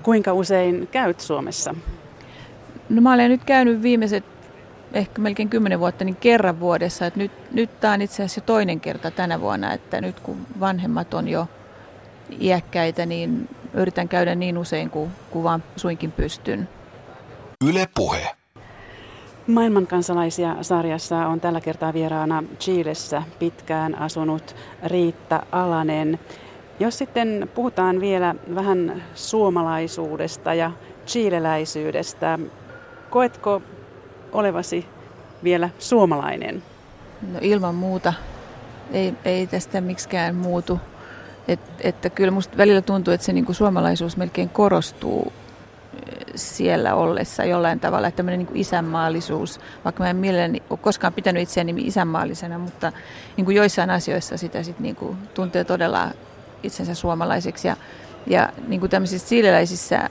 Kuinka 0.04 0.34
usein 0.34 0.88
käyt 0.92 1.20
Suomessa? 1.20 1.76
No 2.90 3.02
mä 3.02 3.14
olen 3.14 3.32
nyt 3.32 3.44
käynyt 3.44 3.82
viimeiset 3.82 4.24
ehkä 4.94 5.22
melkein 5.22 5.50
kymmenen 5.50 5.80
vuotta 5.80 6.06
niin 6.06 6.16
kerran 6.16 6.60
vuodessa. 6.60 7.06
Että 7.06 7.20
nyt, 7.20 7.32
nyt 7.52 7.80
tämä 7.80 7.94
on 7.94 8.02
itse 8.02 8.16
asiassa 8.24 8.42
toinen 8.42 8.80
kerta 8.80 9.12
tänä 9.12 9.42
vuonna, 9.42 9.74
että 9.74 10.02
nyt 10.02 10.20
kun 10.20 10.48
vanhemmat 10.60 11.14
on 11.14 11.28
jo 11.28 11.48
iäkkäitä, 12.42 13.06
niin 13.06 13.50
yritän 13.74 14.08
käydä 14.08 14.36
niin 14.36 14.58
usein 14.58 14.90
kuin, 14.90 15.12
kuin 15.32 15.44
vaan 15.44 15.64
suinkin 15.76 16.12
pystyn. 16.12 16.70
Yle 17.67 17.88
Puhe. 17.95 18.36
Maailmankansalaisia 19.48 20.56
sarjassa 20.62 21.28
on 21.28 21.39
tällä 21.39 21.62
kertaa 21.62 21.93
vieraana 21.93 22.43
Chilessä 22.60 23.24
pitkään 23.39 23.98
asunut 23.98 24.56
Riitta 24.84 25.43
Alanen. 25.52 26.19
Jos 26.80 26.98
sitten 26.98 27.50
puhutaan 27.56 28.02
vielä 28.02 28.36
vähän 28.56 29.04
suomalaisuudesta 29.15 30.54
ja 30.54 30.72
chileläisyydestä, 31.08 32.39
koetko 33.10 33.62
olevasi 34.32 34.86
vielä 35.43 35.69
suomalainen? 35.80 36.63
No 37.32 37.39
ilman 37.41 37.76
muuta. 37.76 38.13
Ei, 38.91 39.13
ei 39.26 39.48
tästä 39.48 39.82
miksikään 39.82 40.36
muutu. 40.36 40.80
Et, 41.48 41.60
että 41.82 42.10
kyllä 42.10 42.32
musta 42.32 42.58
välillä 42.58 42.82
tuntuu, 42.82 43.13
että 43.13 43.26
se 43.26 43.34
niinku 43.34 43.54
suomalaisuus 43.54 44.17
melkein 44.17 44.50
korostuu 44.50 45.34
siellä 46.36 46.96
ollessa 46.96 47.46
jollain 47.46 47.80
tavalla, 47.80 48.08
että 48.08 48.18
tämmöinen 48.18 48.40
niin 48.40 48.58
isänmaallisuus, 48.58 49.60
vaikka 49.86 50.04
mä 50.04 50.10
en 50.10 50.16
mielelläni 50.16 50.64
ole 50.70 50.80
koskaan 50.82 51.14
pitänyt 51.14 51.44
itseäni 51.44 51.76
isänmaallisena, 51.78 52.58
mutta 52.58 52.92
niin 53.38 53.46
kuin 53.46 53.58
joissain 53.58 53.90
asioissa 53.90 54.38
sitä 54.38 54.64
sit 54.64 54.80
niin 54.80 54.96
kuin 54.96 55.18
tuntee 55.34 55.64
todella 55.64 56.12
itsensä 56.64 56.94
suomalaiseksi. 56.94 57.68
Ja, 57.68 57.78
ja 58.28 58.50
niin 58.68 58.80
kuin 58.80 58.90
tämmöisissä 58.90 59.28
siileläisissä 59.28 60.10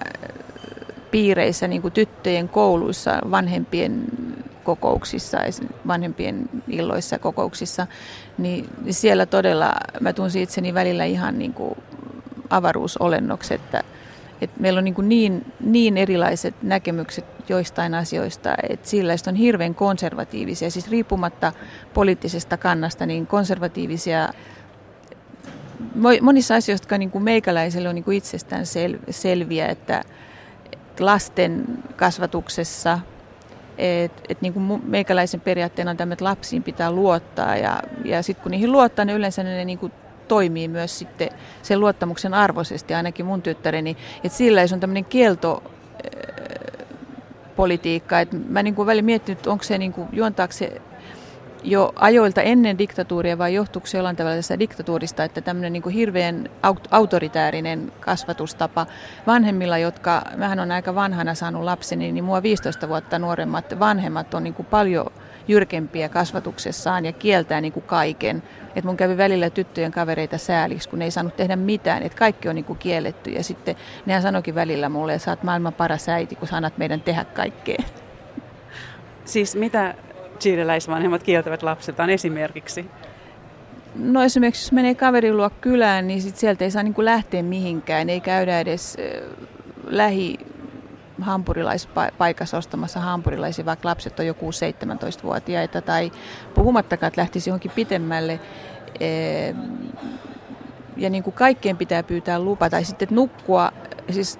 piireissä, 1.11 1.68
niin 1.68 1.83
kuin 1.83 1.92
tyttöjen 1.92 2.48
kouluissa, 2.48 3.18
vanhempien 3.31 4.05
kokouksissa, 4.64 5.38
vanhempien 5.87 6.48
illoissa 6.68 7.18
kokouksissa, 7.18 7.87
niin 8.38 8.68
siellä 8.90 9.27
todella 9.27 9.72
mä 10.01 10.12
tunsin 10.12 10.42
itseni 10.42 10.74
välillä 10.74 11.05
ihan 11.05 11.38
niin 11.38 11.55
kuin 11.55 11.74
avaruusolennoksi, 12.51 13.55
että, 13.55 13.83
että 14.40 14.61
meillä 14.61 14.79
on 14.79 14.85
niin, 14.85 14.94
niin, 15.03 15.53
niin 15.61 15.96
erilaiset 15.96 16.55
näkemykset 16.62 17.24
joistain 17.48 17.94
asioista, 17.94 18.55
että 18.68 18.88
sillä 18.88 19.12
on 19.29 19.35
hirveän 19.35 19.74
konservatiivisia, 19.74 20.70
siis 20.70 20.90
riippumatta 20.90 21.53
poliittisesta 21.94 22.57
kannasta, 22.57 23.07
niin 23.07 23.27
konservatiivisia 23.27 24.29
monissa 26.20 26.55
asioissa, 26.55 26.85
jotka 26.85 26.98
niin 26.98 27.22
meikäläiselle 27.22 27.88
on 27.88 27.94
niin 27.94 28.12
itsestään 28.12 28.66
sel, 28.66 28.98
selviä, 29.11 29.66
että, 29.66 30.03
lasten 31.01 31.64
kasvatuksessa, 31.96 32.98
että 33.79 34.22
et 34.29 34.40
niin 34.40 34.83
meikäläisen 34.85 35.40
periaatteena 35.40 35.90
on 35.90 35.96
tämä, 35.96 36.12
että 36.12 36.24
lapsiin 36.24 36.62
pitää 36.62 36.90
luottaa 36.90 37.57
ja, 37.57 37.83
ja 38.05 38.22
sitten 38.22 38.42
kun 38.42 38.51
niihin 38.51 38.72
luottaa, 38.72 39.05
niin 39.05 39.16
yleensä 39.16 39.42
ne 39.42 39.64
niin 39.64 39.79
kuin 39.79 39.92
toimii 40.28 40.68
myös 40.68 40.98
sitten 40.98 41.28
sen 41.62 41.80
luottamuksen 41.80 42.34
arvoisesti, 42.34 42.94
ainakin 42.94 43.26
mun 43.26 43.42
tyttäreni, 43.42 43.96
että 44.24 44.38
sillä 44.38 44.62
ei 44.62 44.68
on 44.72 44.80
tämmöinen 44.80 45.04
kielto 45.04 45.62
politiikka, 47.56 48.20
että 48.20 48.36
mä 48.48 48.62
niin 48.62 48.74
kuin 48.74 48.86
välillä 48.86 49.02
miettinyt, 49.02 49.46
onko 49.46 49.64
se 49.64 49.78
niin 49.78 49.92
kuin, 49.92 50.08
juontaako 50.12 50.52
se 50.52 50.82
jo 51.62 51.92
ajoilta 51.96 52.42
ennen 52.42 52.78
diktatuuria 52.78 53.38
vai 53.38 53.54
johtuuko 53.54 53.86
se 53.86 53.98
jollain 53.98 54.16
tavalla 54.16 54.36
tässä 54.36 54.58
diktatuurista, 54.58 55.24
että 55.24 55.40
tämmöinen 55.40 55.72
niin 55.72 55.90
hirveän 55.90 56.48
autoritäärinen 56.90 57.92
kasvatustapa. 58.00 58.86
Vanhemmilla, 59.26 59.78
jotka, 59.78 60.22
mähän 60.36 60.60
on 60.60 60.70
aika 60.70 60.94
vanhana 60.94 61.34
saanut 61.34 61.64
lapseni, 61.64 62.12
niin 62.12 62.24
mua 62.24 62.42
15 62.42 62.88
vuotta 62.88 63.18
nuoremmat 63.18 63.78
vanhemmat 63.78 64.34
on 64.34 64.44
niin 64.44 64.54
kuin 64.54 64.66
paljon 64.66 65.06
jyrkempiä 65.48 66.08
kasvatuksessaan 66.08 67.04
ja 67.04 67.12
kieltää 67.12 67.61
niin 67.61 67.72
kuin 67.72 67.84
kaiken. 67.87 68.42
Et 68.76 68.84
mun 68.84 68.96
kävi 68.96 69.16
välillä 69.16 69.50
tyttöjen 69.50 69.92
kavereita 69.92 70.38
sääliksi, 70.38 70.88
kun 70.88 70.98
ne 70.98 71.04
ei 71.04 71.11
saanut 71.11 71.37
tehdä 71.37 71.56
mitään, 71.56 72.02
että 72.02 72.18
kaikki 72.18 72.48
on 72.48 72.54
niin 72.54 72.64
kuin 72.64 72.78
kielletty. 72.78 73.30
Ja 73.30 73.44
sitten 73.44 73.76
nehän 74.06 74.22
sanoikin 74.22 74.54
välillä 74.54 74.88
mulle, 74.88 75.14
että 75.14 75.24
sä 75.24 75.30
oot 75.30 75.42
maailman 75.42 75.72
paras 75.72 76.08
äiti, 76.08 76.37
kun 76.37 76.48
sanat 76.48 76.78
meidän 76.78 77.00
tehdä 77.00 77.24
kaikkea. 77.24 77.82
Siis 79.24 79.56
mitä 79.56 79.94
chileläisvanhemmat 80.40 81.22
kieltävät 81.22 81.62
lapsiltaan 81.62 82.11
esimerkiksi? 82.11 82.87
No 83.94 84.22
esimerkiksi 84.22 84.64
jos 84.64 84.72
menee 84.72 84.94
kaverin 84.94 85.37
luo 85.37 85.50
kylään, 85.61 86.06
niin 86.06 86.22
sit 86.22 86.37
sieltä 86.37 86.64
ei 86.64 86.70
saa 86.70 86.82
niin 86.82 86.94
lähteä 86.98 87.42
mihinkään. 87.42 88.11
Ei 88.11 88.20
käydä 88.20 88.61
edes 88.61 88.96
lähi 89.87 90.38
hampurilaispaikassa 91.20 92.57
ostamassa 92.57 93.00
hampurilaisia, 93.00 93.64
vaikka 93.64 93.88
lapset 93.88 94.20
on 94.20 94.26
joku 94.26 94.50
17-vuotiaita 94.50 95.83
tai 95.83 96.12
puhumattakaan, 96.54 97.09
että 97.09 97.20
lähtisi 97.20 97.50
johonkin 97.50 97.70
pitemmälle. 97.70 98.40
Ja 100.96 101.11
niin 101.11 101.22
kuin 101.22 101.35
kaikkien 101.35 101.76
pitää 101.76 102.02
pyytää 102.02 102.38
lupa 102.38 102.70
tai 102.70 102.85
sitten 102.85 103.09
nukkua, 103.11 103.72
siis 104.11 104.38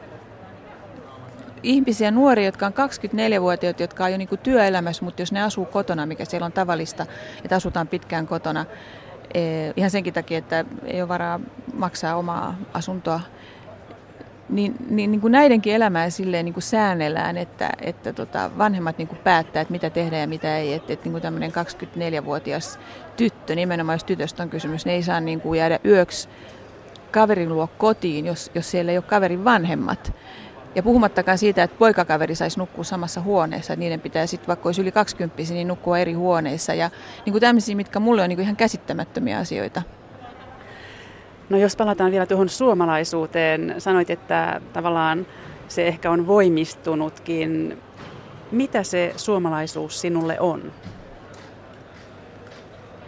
ihmisiä, 1.63 2.11
nuoria, 2.11 2.45
jotka 2.45 2.67
on 2.67 2.73
24-vuotiaat, 2.73 3.81
jotka 3.81 4.05
on 4.05 4.13
jo 4.13 4.19
niin 4.19 4.29
työelämässä, 4.43 5.05
mutta 5.05 5.23
jos 5.23 5.33
ne 5.33 5.43
asuu 5.43 5.65
kotona, 5.65 6.07
mikä 6.07 6.25
siellä 6.25 6.47
on 6.47 6.53
tavallista, 6.53 7.07
että 7.45 7.57
asutaan 7.57 7.89
pitkään 7.89 8.27
kotona, 8.27 8.67
eh, 9.35 9.73
ihan 9.77 9.91
senkin 9.91 10.15
takia, 10.15 10.39
että 10.39 10.65
ei 10.85 11.01
ole 11.01 11.09
varaa 11.09 11.41
maksaa 11.73 12.17
omaa 12.17 12.57
asuntoa, 12.75 13.21
niin, 14.49 14.75
niin, 14.91 15.11
niin 15.11 15.21
kuin 15.21 15.33
näidenkin 15.33 15.75
elämää 15.75 16.11
silleen 16.11 16.45
niin 16.45 16.53
kuin 16.53 16.63
säännellään, 16.63 17.37
että, 17.37 17.71
että 17.81 18.13
tota, 18.13 18.51
vanhemmat 18.59 18.99
niin 18.99 19.09
kuin 19.09 19.19
päättää, 19.25 19.63
että 19.63 19.73
mitä 19.73 19.91
tehdään 19.91 20.21
ja 20.21 20.27
mitä 20.27 20.59
ei. 20.59 20.75
Että, 20.75 20.93
että 20.93 21.05
niin 21.05 21.13
kuin 21.13 21.23
tämmöinen 21.23 21.53
24-vuotias 21.53 22.79
tyttö, 23.17 23.55
nimenomaan 23.55 23.95
jos 23.95 24.05
tytöstä 24.05 24.43
on 24.43 24.51
kysymys, 24.51 24.87
ne 24.87 24.93
ei 24.93 25.03
saa 25.03 25.21
niin 25.21 25.41
kuin 25.41 25.59
jäädä 25.59 25.79
yöksi 25.85 26.29
kaverin 27.11 27.49
luo 27.49 27.69
kotiin, 27.79 28.27
jos, 28.27 28.51
jos 28.55 28.71
siellä 28.71 28.93
ei 28.93 28.99
ole 28.99 29.05
kaverin 29.05 29.45
vanhemmat. 29.45 30.13
Ja 30.75 30.83
puhumattakaan 30.83 31.39
siitä, 31.39 31.63
että 31.63 31.79
poikakaveri 31.79 32.35
saisi 32.35 32.59
nukkua 32.59 32.85
samassa 32.85 33.21
huoneessa, 33.21 33.73
että 33.73 33.81
niiden 33.81 34.01
pitää 34.01 34.27
sitten, 34.27 34.49
vaikka 34.49 34.69
olisi 34.69 34.81
yli 34.81 34.93
20 34.93 35.43
niin 35.53 35.69
nukkua 35.69 35.99
eri 35.99 36.13
huoneissa. 36.13 36.75
Ja 36.75 36.91
niin 37.27 37.33
kuin 37.33 37.41
tämmöisiä, 37.41 37.77
mitkä 37.77 38.01
mulle 38.01 38.23
on 38.23 38.29
niin 38.29 38.37
kuin 38.37 38.45
ihan 38.45 38.57
käsittämättömiä 38.57 39.39
asioita. 39.39 39.83
No 41.49 41.59
jos 41.59 41.77
palataan 41.77 42.11
vielä 42.11 42.27
tuohon 42.27 42.49
suomalaisuuteen, 42.49 43.75
sanoit, 43.79 44.11
että 44.11 44.61
tavallaan 44.73 45.27
se 45.69 45.87
ehkä 45.87 46.11
on 46.11 46.27
voimistunutkin. 46.27 47.79
Mitä 48.53 48.83
se 48.83 49.13
suomalaisuus 49.17 50.01
sinulle 50.01 50.41
on? 50.41 50.73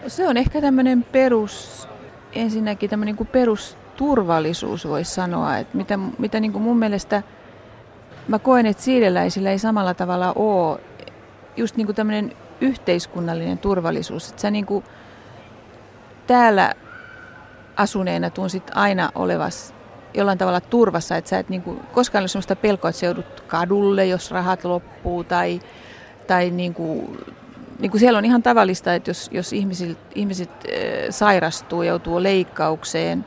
Se 0.07 0.29
on 0.29 0.37
ehkä 0.37 0.61
tämmöinen 0.61 1.05
perus, 1.13 1.89
ensinnäkin 2.33 2.91
tämmöinen 2.91 3.17
kuin 3.17 3.27
perusturvallisuus 3.27 4.89
voisi 4.89 5.15
sanoa, 5.15 5.57
että 5.57 5.77
mitä, 5.77 5.99
mitä 6.19 6.41
niin 6.41 6.53
kuin 6.53 6.63
mun 6.63 6.79
mielestä– 6.79 7.23
mä 8.31 8.39
koen, 8.39 8.67
että 8.67 8.83
siideläisillä 8.83 9.51
ei 9.51 9.59
samalla 9.59 9.95
tavalla 9.95 10.33
ole 10.33 10.81
just 11.57 11.77
niin 11.77 11.87
kuin 11.87 11.97
tämmöinen 11.97 12.33
yhteiskunnallinen 12.61 13.59
turvallisuus. 13.59 14.31
Että 14.31 14.43
sä 14.43 14.51
niin 14.51 14.67
kuin 14.67 14.85
täällä 16.27 16.75
asuneena 17.81 18.31
tunsit 18.31 18.71
aina 18.75 19.11
olevas 19.15 19.75
jollain 20.15 20.39
tavalla 20.39 20.61
turvassa, 20.61 21.17
että 21.17 21.29
sä 21.31 21.39
et 21.39 21.49
niin 21.49 21.63
kuin, 21.63 21.81
koskaan 21.93 22.23
ole 22.23 22.29
sellaista 22.29 22.57
pelkoa, 22.57 22.91
että 22.91 23.01
sä 23.01 23.07
joudut 23.07 23.41
kadulle, 23.41 24.07
jos 24.07 24.31
rahat 24.31 24.65
loppuu 24.65 25.25
tai, 25.25 25.61
tai 26.27 26.51
niin 26.51 26.75
kuin, 26.75 27.19
niin 27.79 27.91
kuin 27.91 28.01
siellä 28.01 28.19
on 28.19 28.25
ihan 28.25 28.43
tavallista, 28.43 28.95
että 28.95 29.11
jos, 29.11 29.29
jos 29.33 29.53
ihmiset, 29.53 29.99
ihmiset 30.15 30.51
sairastuu, 31.11 31.83
joutuu 31.83 32.23
leikkaukseen, 32.23 33.27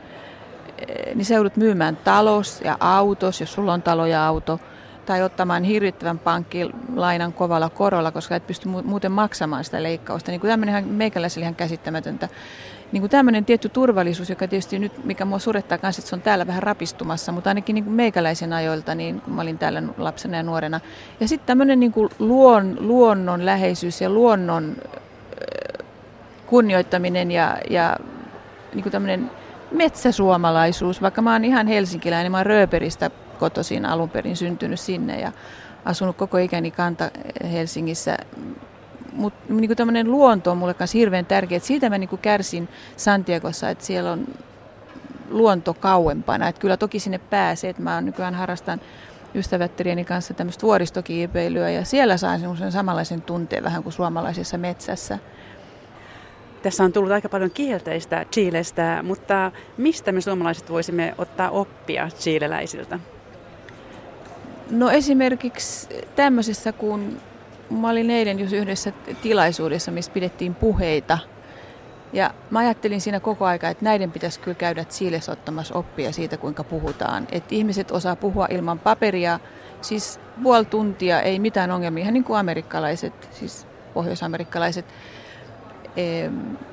niin 1.14 1.24
sä 1.24 1.34
joudut 1.34 1.56
myymään 1.56 1.96
talos 1.96 2.60
ja 2.64 2.76
autos, 2.80 3.40
jos 3.40 3.52
sulla 3.52 3.72
on 3.72 3.82
talo 3.82 4.06
ja 4.06 4.26
auto– 4.26 4.60
tai 5.06 5.22
ottamaan 5.22 5.64
hirvittävän 5.64 6.18
pankkilainan 6.18 7.32
kovalla 7.32 7.70
korolla, 7.70 8.10
koska 8.10 8.36
et 8.36 8.46
pysty 8.46 8.68
muuten 8.68 9.12
maksamaan 9.12 9.64
sitä 9.64 9.82
leikkausta. 9.82 10.30
Niin 10.30 10.40
kuin 10.40 10.50
tämmöinen 10.50 10.88
meikäläisellä 10.88 11.44
ihan 11.44 11.54
käsittämätöntä. 11.54 12.28
Niin 12.94 13.02
kuin 13.02 13.10
tämmöinen 13.10 13.44
tietty 13.44 13.68
turvallisuus, 13.68 14.30
joka 14.30 14.48
tietysti 14.48 14.78
nyt, 14.78 15.04
mikä 15.04 15.24
mua 15.24 15.38
surettaa 15.38 15.78
kanssa, 15.78 16.00
että 16.00 16.08
se 16.08 16.16
on 16.16 16.22
täällä 16.22 16.46
vähän 16.46 16.62
rapistumassa, 16.62 17.32
mutta 17.32 17.50
ainakin 17.50 17.74
niin 17.74 17.84
kuin 17.84 17.94
meikäläisen 17.94 18.52
ajoilta, 18.52 18.94
niin 18.94 19.20
kun 19.20 19.32
mä 19.32 19.42
olin 19.42 19.58
täällä 19.58 19.82
lapsena 19.98 20.36
ja 20.36 20.42
nuorena. 20.42 20.80
Ja 21.20 21.28
sitten 21.28 21.46
tämmöinen 21.46 21.80
niin 21.80 21.92
kuin 21.92 22.10
luon, 22.18 22.76
luonnon 22.80 23.46
läheisyys 23.46 24.00
ja 24.00 24.10
luonnon 24.10 24.76
kunnioittaminen 26.46 27.30
ja, 27.30 27.56
ja 27.70 27.96
niin 28.74 28.82
kuin 28.82 28.92
tämmöinen 28.92 29.30
metsäsuomalaisuus, 29.70 31.02
vaikka 31.02 31.22
mä 31.22 31.32
oon 31.32 31.44
ihan 31.44 31.66
helsinkiläinen, 31.66 32.32
mä 32.32 32.38
oon 32.38 32.46
Rööperistä 32.46 33.10
kotoisin 33.38 33.86
alun 33.86 34.10
perin 34.10 34.36
syntynyt 34.36 34.80
sinne 34.80 35.20
ja 35.20 35.32
asunut 35.84 36.16
koko 36.16 36.38
ikäni 36.38 36.70
kanta 36.70 37.10
Helsingissä. 37.52 38.16
Mutta 39.14 39.52
niin 39.52 39.76
tämmöinen 39.76 40.10
luonto 40.10 40.50
on 40.50 40.56
mulle 40.56 40.74
kanssa 40.74 40.98
hirveän 40.98 41.26
tärkeä. 41.26 41.56
Et 41.56 41.62
siitä 41.62 41.90
mä 41.90 41.98
niin 41.98 42.18
kärsin 42.22 42.68
Santiagossa, 42.96 43.70
että 43.70 43.84
siellä 43.84 44.12
on 44.12 44.26
luonto 45.30 45.74
kauempana. 45.74 46.48
Et 46.48 46.58
kyllä 46.58 46.76
toki 46.76 46.98
sinne 46.98 47.18
pääsee, 47.18 47.70
että 47.70 47.82
mä 47.82 48.00
nykyään 48.00 48.34
harrastan 48.34 48.80
ystävätterieni 49.34 50.04
kanssa 50.04 50.34
tämmöistä 50.34 50.62
vuoristokiipeilyä 50.62 51.70
ja 51.70 51.84
siellä 51.84 52.16
saan 52.16 52.40
semmoisen 52.40 52.72
samanlaisen 52.72 53.22
tunteen 53.22 53.64
vähän 53.64 53.82
kuin 53.82 53.92
suomalaisessa 53.92 54.58
metsässä. 54.58 55.18
Tässä 56.62 56.84
on 56.84 56.92
tullut 56.92 57.12
aika 57.12 57.28
paljon 57.28 57.50
kielteistä 57.50 58.24
Chilestä, 58.32 59.00
mutta 59.02 59.52
mistä 59.76 60.12
me 60.12 60.20
suomalaiset 60.20 60.70
voisimme 60.70 61.14
ottaa 61.18 61.50
oppia 61.50 62.08
chileläisiltä? 62.08 62.98
No 64.70 64.90
esimerkiksi 64.90 65.88
tämmöisessä, 66.16 66.72
kun 66.72 67.20
mä 67.80 67.90
olin 67.90 68.10
eilen 68.10 68.40
just 68.40 68.52
yhdessä 68.52 68.92
tilaisuudessa, 69.22 69.90
missä 69.90 70.12
pidettiin 70.12 70.54
puheita. 70.54 71.18
Ja 72.12 72.30
mä 72.50 72.58
ajattelin 72.58 73.00
siinä 73.00 73.20
koko 73.20 73.44
aika, 73.44 73.68
että 73.68 73.84
näiden 73.84 74.12
pitäisi 74.12 74.40
kyllä 74.40 74.54
käydä 74.54 74.84
Chiilessä 74.84 75.32
ottamassa 75.32 75.74
oppia 75.74 76.12
siitä, 76.12 76.36
kuinka 76.36 76.64
puhutaan. 76.64 77.26
Että 77.32 77.54
ihmiset 77.54 77.90
osaa 77.90 78.16
puhua 78.16 78.46
ilman 78.50 78.78
paperia, 78.78 79.40
siis 79.80 80.20
puoli 80.42 80.64
tuntia, 80.64 81.20
ei 81.20 81.38
mitään 81.38 81.70
ongelmia, 81.70 82.02
ihan 82.02 82.14
niin 82.14 82.24
kuin 82.24 82.38
amerikkalaiset, 82.38 83.28
siis 83.30 83.66
pohjoisamerikkalaiset 83.94 84.84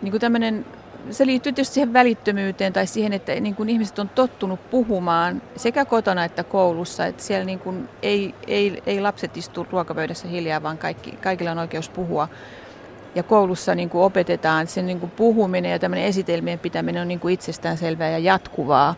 niin 0.01 0.11
kuin 0.11 0.21
tämmöinen, 0.21 0.65
se 1.09 1.25
liittyy 1.25 1.53
tietysti 1.53 1.73
siihen 1.73 1.93
välittömyyteen 1.93 2.73
tai 2.73 2.87
siihen, 2.87 3.13
että 3.13 3.39
niin 3.39 3.55
kuin 3.55 3.69
ihmiset 3.69 3.99
on 3.99 4.09
tottunut 4.09 4.69
puhumaan 4.69 5.41
sekä 5.55 5.85
kotona 5.85 6.25
että 6.25 6.43
koulussa, 6.43 7.05
että 7.05 7.23
siellä 7.23 7.45
niin 7.45 7.59
kuin 7.59 7.89
ei, 8.01 8.35
ei, 8.47 8.83
ei 8.85 9.01
lapset 9.01 9.37
istu 9.37 9.67
ruokapöydässä 9.71 10.27
hiljaa, 10.27 10.63
vaan 10.63 10.77
kaikki, 10.77 11.11
kaikilla 11.11 11.51
on 11.51 11.59
oikeus 11.59 11.89
puhua. 11.89 12.27
Ja 13.15 13.23
koulussa 13.23 13.75
niin 13.75 13.89
kuin 13.89 14.03
opetetaan, 14.03 14.61
että 14.61 14.73
sen 14.73 14.85
niin 14.85 14.99
kuin 14.99 15.11
puhuminen 15.11 15.71
ja 15.71 15.79
tämmöinen 15.79 16.05
esitelmien 16.05 16.59
pitäminen 16.59 17.01
on 17.01 17.07
niin 17.07 17.19
kuin 17.19 17.33
itsestäänselvää 17.33 18.09
ja 18.09 18.19
jatkuvaa. 18.19 18.95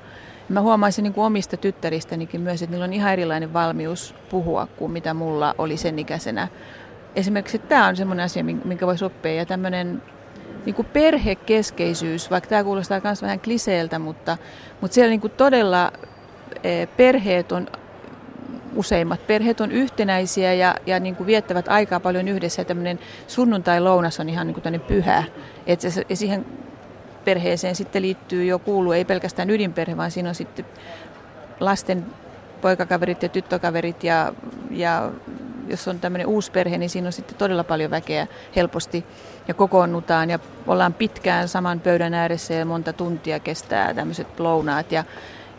Mä 0.50 0.62
huomaisin 0.62 1.04
niin 1.04 1.14
kuin 1.14 1.26
omista 1.26 1.58
tyttäristänikin 1.58 2.42
myös, 2.42 2.62
että 2.62 2.72
niillä 2.72 2.86
on 2.86 2.94
ihan 2.94 3.14
erilainen 3.14 3.54
valmius 3.54 4.16
puhua 4.30 4.68
kuin 4.78 4.92
mitä 4.92 5.14
mulla 5.14 5.56
oli 5.58 5.78
sen 5.78 6.00
ikäisenä. 6.00 6.48
Esimerkiksi 7.16 7.60
tämä 7.60 7.88
on 7.88 7.96
semmoinen 7.96 8.26
asia, 8.26 8.44
minkä 8.44 8.88
voisi 8.88 9.06
oppia 9.06 9.34
ja 9.34 9.46
tämmöinen 9.46 10.02
niin 10.66 10.76
kuin 10.76 10.88
perhekeskeisyys, 10.94 12.32
vaikka 12.32 12.50
tämä 12.50 12.64
kuulostaa 12.64 13.02
myös 13.04 13.22
vähän 13.22 13.40
kliseeltä, 13.40 14.00
mutta, 14.00 14.38
mutta 14.82 14.96
siellä 14.96 15.10
niin 15.10 15.22
kuin 15.22 15.34
todella 15.38 15.92
e, 16.64 16.86
perheet 16.86 17.52
on 17.52 17.68
useimmat 18.76 19.28
perheet 19.28 19.62
on 19.62 19.72
yhtenäisiä 19.72 20.54
ja, 20.54 20.76
ja 20.86 21.00
niin 21.00 21.16
kuin 21.16 21.28
viettävät 21.28 21.68
aikaa 21.68 22.00
paljon 22.00 22.28
yhdessä. 22.28 22.62
Ja 22.62 22.66
tämmöinen 22.66 23.00
sunnuntai-lounas 23.28 24.20
on 24.20 24.30
ihan 24.30 24.48
niin 24.48 24.62
kuin 24.62 24.82
pyhä. 24.82 25.24
Että 25.68 25.90
se, 25.90 26.06
siihen 26.14 26.46
perheeseen 27.26 27.76
sitten 27.76 28.02
liittyy 28.02 28.46
jo 28.46 28.60
kuuluu, 28.60 28.92
ei 28.92 29.06
pelkästään 29.06 29.50
ydinperhe, 29.50 29.98
vaan 29.98 30.12
siinä 30.12 30.30
on 30.30 30.36
sitten 30.36 30.66
lasten 31.60 32.06
poikakaverit 32.62 33.24
ja 33.24 33.30
tyttökaverit 33.30 34.04
ja, 34.04 34.34
ja 34.72 35.12
jos 35.74 35.88
on 35.88 36.00
tämmöinen 36.00 36.28
uusi 36.28 36.52
perhe, 36.52 36.78
niin 36.78 36.90
siinä 36.90 37.08
on 37.08 37.14
sitten 37.14 37.38
todella 37.38 37.64
paljon 37.64 37.92
väkeä 37.92 38.28
helposti 38.56 39.06
ja 39.48 39.54
kokoonnutaan 39.54 40.30
ja 40.30 40.40
ollaan 40.68 40.94
pitkään 40.94 41.48
saman 41.48 41.80
pöydän 41.80 42.14
ääressä 42.14 42.54
ja 42.54 42.66
monta 42.66 42.94
tuntia 42.94 43.40
kestää 43.40 43.94
tämmöiset 43.94 44.40
lounaat. 44.40 44.92
Ja, 44.92 45.04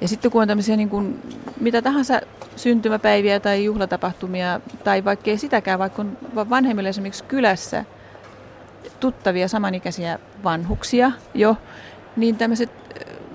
ja 0.00 0.08
sitten 0.08 0.30
kun 0.30 0.42
on 0.42 0.48
tämmöisiä 0.48 0.76
niin 0.76 0.90
kuin, 0.90 1.22
mitä 1.60 1.82
tahansa 1.82 2.20
syntymäpäiviä 2.56 3.40
tai 3.40 3.64
juhlatapahtumia 3.64 4.60
tai 4.84 5.04
vaikkei 5.04 5.38
sitäkään, 5.38 5.78
vaikka 5.78 6.02
on 6.02 6.18
vanhemmilla 6.34 6.88
esimerkiksi 6.88 7.24
kylässä 7.24 7.84
tuttavia 9.00 9.48
samanikäisiä 9.48 10.18
vanhuksia 10.44 11.12
jo, 11.34 11.56
niin 12.16 12.36
tämmöiset 12.36 12.70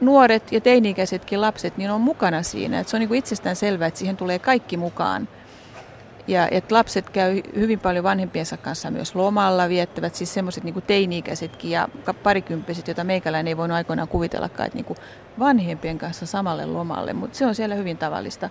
nuoret 0.02 0.52
ja 0.52 0.62
teini-ikäisetkin 0.62 1.42
lapset 1.42 1.78
niin 1.78 1.92
on 1.92 2.02
mukana 2.02 2.44
siinä. 2.44 2.80
Et 2.80 2.88
se 2.88 2.98
on 2.98 3.00
niin 3.00 3.16
itsestään 3.16 3.56
selvää, 3.56 3.88
että 3.88 3.98
siihen 3.98 4.18
tulee 4.18 4.40
kaikki 4.40 4.78
mukaan. 4.78 5.28
Ja 6.30 6.48
että 6.52 6.76
lapset 6.76 7.10
käy 7.10 7.42
hyvin 7.56 7.80
paljon 7.80 8.04
vanhempiensa 8.04 8.58
kanssa 8.58 8.92
myös 8.92 9.16
lomalla, 9.16 9.70
viettävät 9.70 10.16
siis 10.16 10.34
semmoiset 10.34 10.64
niin 10.64 10.84
teini-ikäisetkin 10.88 11.72
ja 11.72 11.88
parikymppiset, 12.24 12.88
joita 12.88 13.04
meikäläinen 13.04 13.48
ei 13.48 13.58
voinut 13.58 13.76
aikoinaan 13.76 14.08
kuvitellakaan, 14.08 14.68
että 14.68 14.78
niin 14.78 14.98
vanhempien 15.40 15.98
kanssa 15.98 16.26
samalle 16.26 16.66
lomalle, 16.66 17.14
mutta 17.14 17.38
se 17.38 17.46
on 17.46 17.56
siellä 17.56 17.76
hyvin 17.76 17.98
tavallista. 17.98 18.50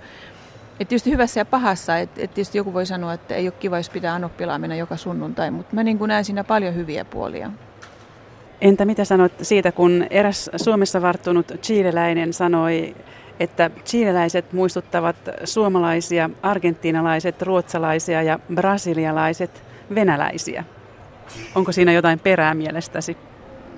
Et 0.80 0.88
tietysti 0.88 1.10
hyvässä 1.10 1.40
ja 1.40 1.44
pahassa, 1.44 1.98
että 1.98 2.20
et 2.22 2.34
tietysti 2.34 2.58
joku 2.58 2.74
voi 2.74 2.86
sanoa, 2.86 3.12
että 3.12 3.34
ei 3.34 3.46
ole 3.46 3.54
kiva, 3.60 3.76
jos 3.76 3.90
pitää 3.90 4.14
anoppilaan 4.14 4.60
mennä 4.60 4.76
joka 4.76 4.96
sunnuntai, 4.96 5.50
mutta 5.50 5.74
mä 5.74 5.82
niin 5.82 5.98
näen 6.06 6.24
siinä 6.24 6.44
paljon 6.44 6.74
hyviä 6.74 7.04
puolia. 7.04 7.50
Entä 8.60 8.84
mitä 8.84 9.04
sanot 9.04 9.32
siitä, 9.42 9.72
kun 9.72 10.06
eräs 10.10 10.50
Suomessa 10.56 11.02
varttunut 11.02 11.52
chileläinen 11.62 12.32
sanoi 12.32 12.96
että 13.40 13.70
chileläiset 13.84 14.52
muistuttavat 14.52 15.16
suomalaisia, 15.44 16.30
argentiinalaiset, 16.42 17.42
ruotsalaisia 17.42 18.22
ja 18.22 18.38
brasilialaiset 18.54 19.62
venäläisiä. 19.94 20.64
Onko 21.54 21.72
siinä 21.72 21.92
jotain 21.92 22.18
perää 22.18 22.54
mielestäsi? 22.54 23.16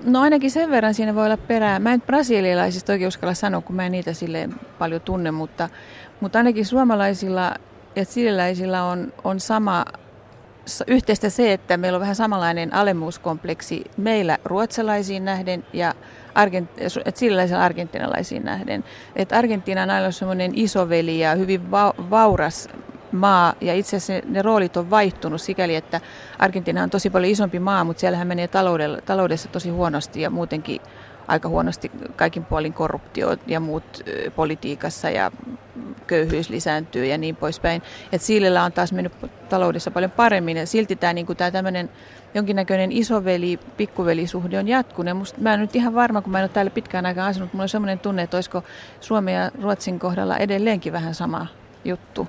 No 0.03 0.21
ainakin 0.21 0.51
sen 0.51 0.71
verran 0.71 0.93
siinä 0.93 1.15
voi 1.15 1.25
olla 1.25 1.37
perää. 1.37 1.79
Mä 1.79 1.93
en 1.93 2.01
brasilialaisista 2.01 2.93
oikein 2.93 3.07
uskalla 3.07 3.33
sanoa, 3.33 3.61
kun 3.61 3.75
mä 3.75 3.85
en 3.85 3.91
niitä 3.91 4.13
sille 4.13 4.49
paljon 4.79 5.01
tunne, 5.01 5.31
mutta, 5.31 5.69
mutta 6.19 6.39
ainakin 6.39 6.65
suomalaisilla 6.65 7.55
ja 7.95 8.05
chileläisillä 8.05 8.83
on, 8.83 9.13
on 9.23 9.39
sama 9.39 9.85
yhteistä 10.87 11.29
se, 11.29 11.53
että 11.53 11.77
meillä 11.77 11.95
on 11.95 12.01
vähän 12.01 12.15
samanlainen 12.15 12.73
alemmuuskompleksi 12.73 13.83
meillä 13.97 14.37
ruotsalaisiin 14.45 15.25
nähden 15.25 15.65
ja 15.73 15.93
Argent- 16.35 17.11
chileläisiin 17.11 17.59
argentinalaisiin 17.59 18.43
nähden. 18.43 18.83
Et 19.15 19.31
Argentiina 19.33 19.83
on 19.83 19.89
aina 19.89 20.11
semmoinen 20.11 20.51
isoveli 20.55 21.19
ja 21.19 21.35
hyvin 21.35 21.71
va- 21.71 21.93
vauras 22.09 22.69
maa, 23.11 23.53
ja 23.61 23.73
itse 23.73 23.97
asiassa 23.97 24.27
ne 24.29 24.41
roolit 24.41 24.77
on 24.77 24.89
vaihtunut 24.89 25.41
sikäli, 25.41 25.75
että 25.75 26.01
Argentiina 26.39 26.83
on 26.83 26.89
tosi 26.89 27.09
paljon 27.09 27.31
isompi 27.31 27.59
maa, 27.59 27.83
mutta 27.83 27.99
siellähän 27.99 28.27
menee 28.27 28.49
taloudessa 29.05 29.49
tosi 29.49 29.69
huonosti 29.69 30.21
ja 30.21 30.29
muutenkin 30.29 30.81
aika 31.27 31.49
huonosti 31.49 31.91
kaikin 32.15 32.45
puolin 32.45 32.73
korruptio 32.73 33.37
ja 33.47 33.59
muut 33.59 34.03
politiikassa 34.35 35.09
ja 35.09 35.31
köyhyys 36.07 36.49
lisääntyy 36.49 37.05
ja 37.05 37.17
niin 37.17 37.35
poispäin. 37.35 37.81
Et 38.11 38.21
Siilellä 38.21 38.63
on 38.63 38.71
taas 38.71 38.93
mennyt 38.93 39.13
taloudessa 39.49 39.91
paljon 39.91 40.11
paremmin 40.11 40.57
ja 40.57 40.67
silti 40.67 40.95
tämä 40.95 41.13
niin 41.13 41.27
tämmöinen 41.51 41.89
jonkinnäköinen 42.33 42.91
isoveli-pikkuvelisuhde 42.91 44.59
on 44.59 44.67
jatkunut. 44.67 45.17
Musta, 45.17 45.41
mä 45.41 45.53
en 45.53 45.59
nyt 45.59 45.75
ihan 45.75 45.93
varma, 45.93 46.21
kun 46.21 46.31
mä 46.31 46.39
en 46.39 46.43
ole 46.43 46.49
täällä 46.49 46.71
pitkään 46.71 47.05
aikaa 47.05 47.27
asunut, 47.27 47.53
mulla 47.53 47.63
on 47.63 47.69
sellainen 47.69 47.99
tunne, 47.99 48.21
että 48.21 48.37
olisiko 48.37 48.63
Suomen 49.01 49.33
ja 49.33 49.51
Ruotsin 49.61 49.99
kohdalla 49.99 50.37
edelleenkin 50.37 50.93
vähän 50.93 51.15
sama 51.15 51.47
juttu. 51.85 52.27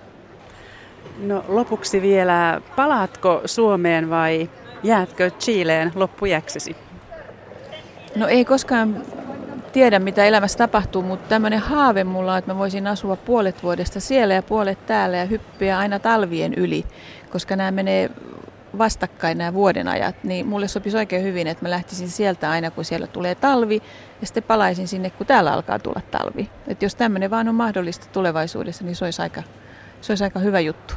No 1.18 1.44
lopuksi 1.48 2.02
vielä, 2.02 2.60
palaatko 2.76 3.42
Suomeen 3.46 4.10
vai 4.10 4.50
jäätkö 4.82 5.30
Chileen 5.30 5.92
loppujäksesi? 5.94 6.76
No 8.16 8.28
ei 8.28 8.44
koskaan 8.44 9.02
tiedä, 9.72 9.98
mitä 9.98 10.24
elämässä 10.24 10.58
tapahtuu, 10.58 11.02
mutta 11.02 11.28
tämmöinen 11.28 11.58
haave 11.58 12.04
mulla 12.04 12.32
on, 12.32 12.38
että 12.38 12.52
mä 12.52 12.58
voisin 12.58 12.86
asua 12.86 13.16
puolet 13.16 13.62
vuodesta 13.62 14.00
siellä 14.00 14.34
ja 14.34 14.42
puolet 14.42 14.86
täällä 14.86 15.16
ja 15.16 15.24
hyppiä 15.24 15.78
aina 15.78 15.98
talvien 15.98 16.54
yli, 16.54 16.84
koska 17.30 17.56
nämä 17.56 17.70
menee 17.70 18.10
vastakkain 18.78 19.38
nämä 19.38 19.54
vuodenajat, 19.54 20.24
niin 20.24 20.46
mulle 20.46 20.68
sopisi 20.68 20.96
oikein 20.96 21.22
hyvin, 21.22 21.46
että 21.46 21.64
mä 21.64 21.70
lähtisin 21.70 22.11
sieltä 22.11 22.50
aina, 22.50 22.70
kun 22.70 22.85
siellä 22.85 23.06
tulee 23.06 23.35
talvi, 23.35 23.82
ja 24.20 24.26
sitten 24.26 24.42
palaisin 24.42 24.88
sinne, 24.88 25.11
kun 25.11 25.26
täällä 25.26 25.52
alkaa 25.52 25.78
tulla 25.78 26.00
talvi. 26.11 26.50
Että 26.68 26.85
jos 26.85 26.94
tämmöinen 26.94 27.30
vaan 27.30 27.48
on 27.48 27.54
mahdollista 27.54 28.06
tulevaisuudessa, 28.12 28.85
niin 28.85 28.96
se 28.96 29.04
olisi 29.04 29.22
aika, 29.22 29.42
se 30.00 30.12
olisi 30.12 30.24
aika 30.24 30.38
hyvä 30.38 30.61
juttu. 30.61 30.94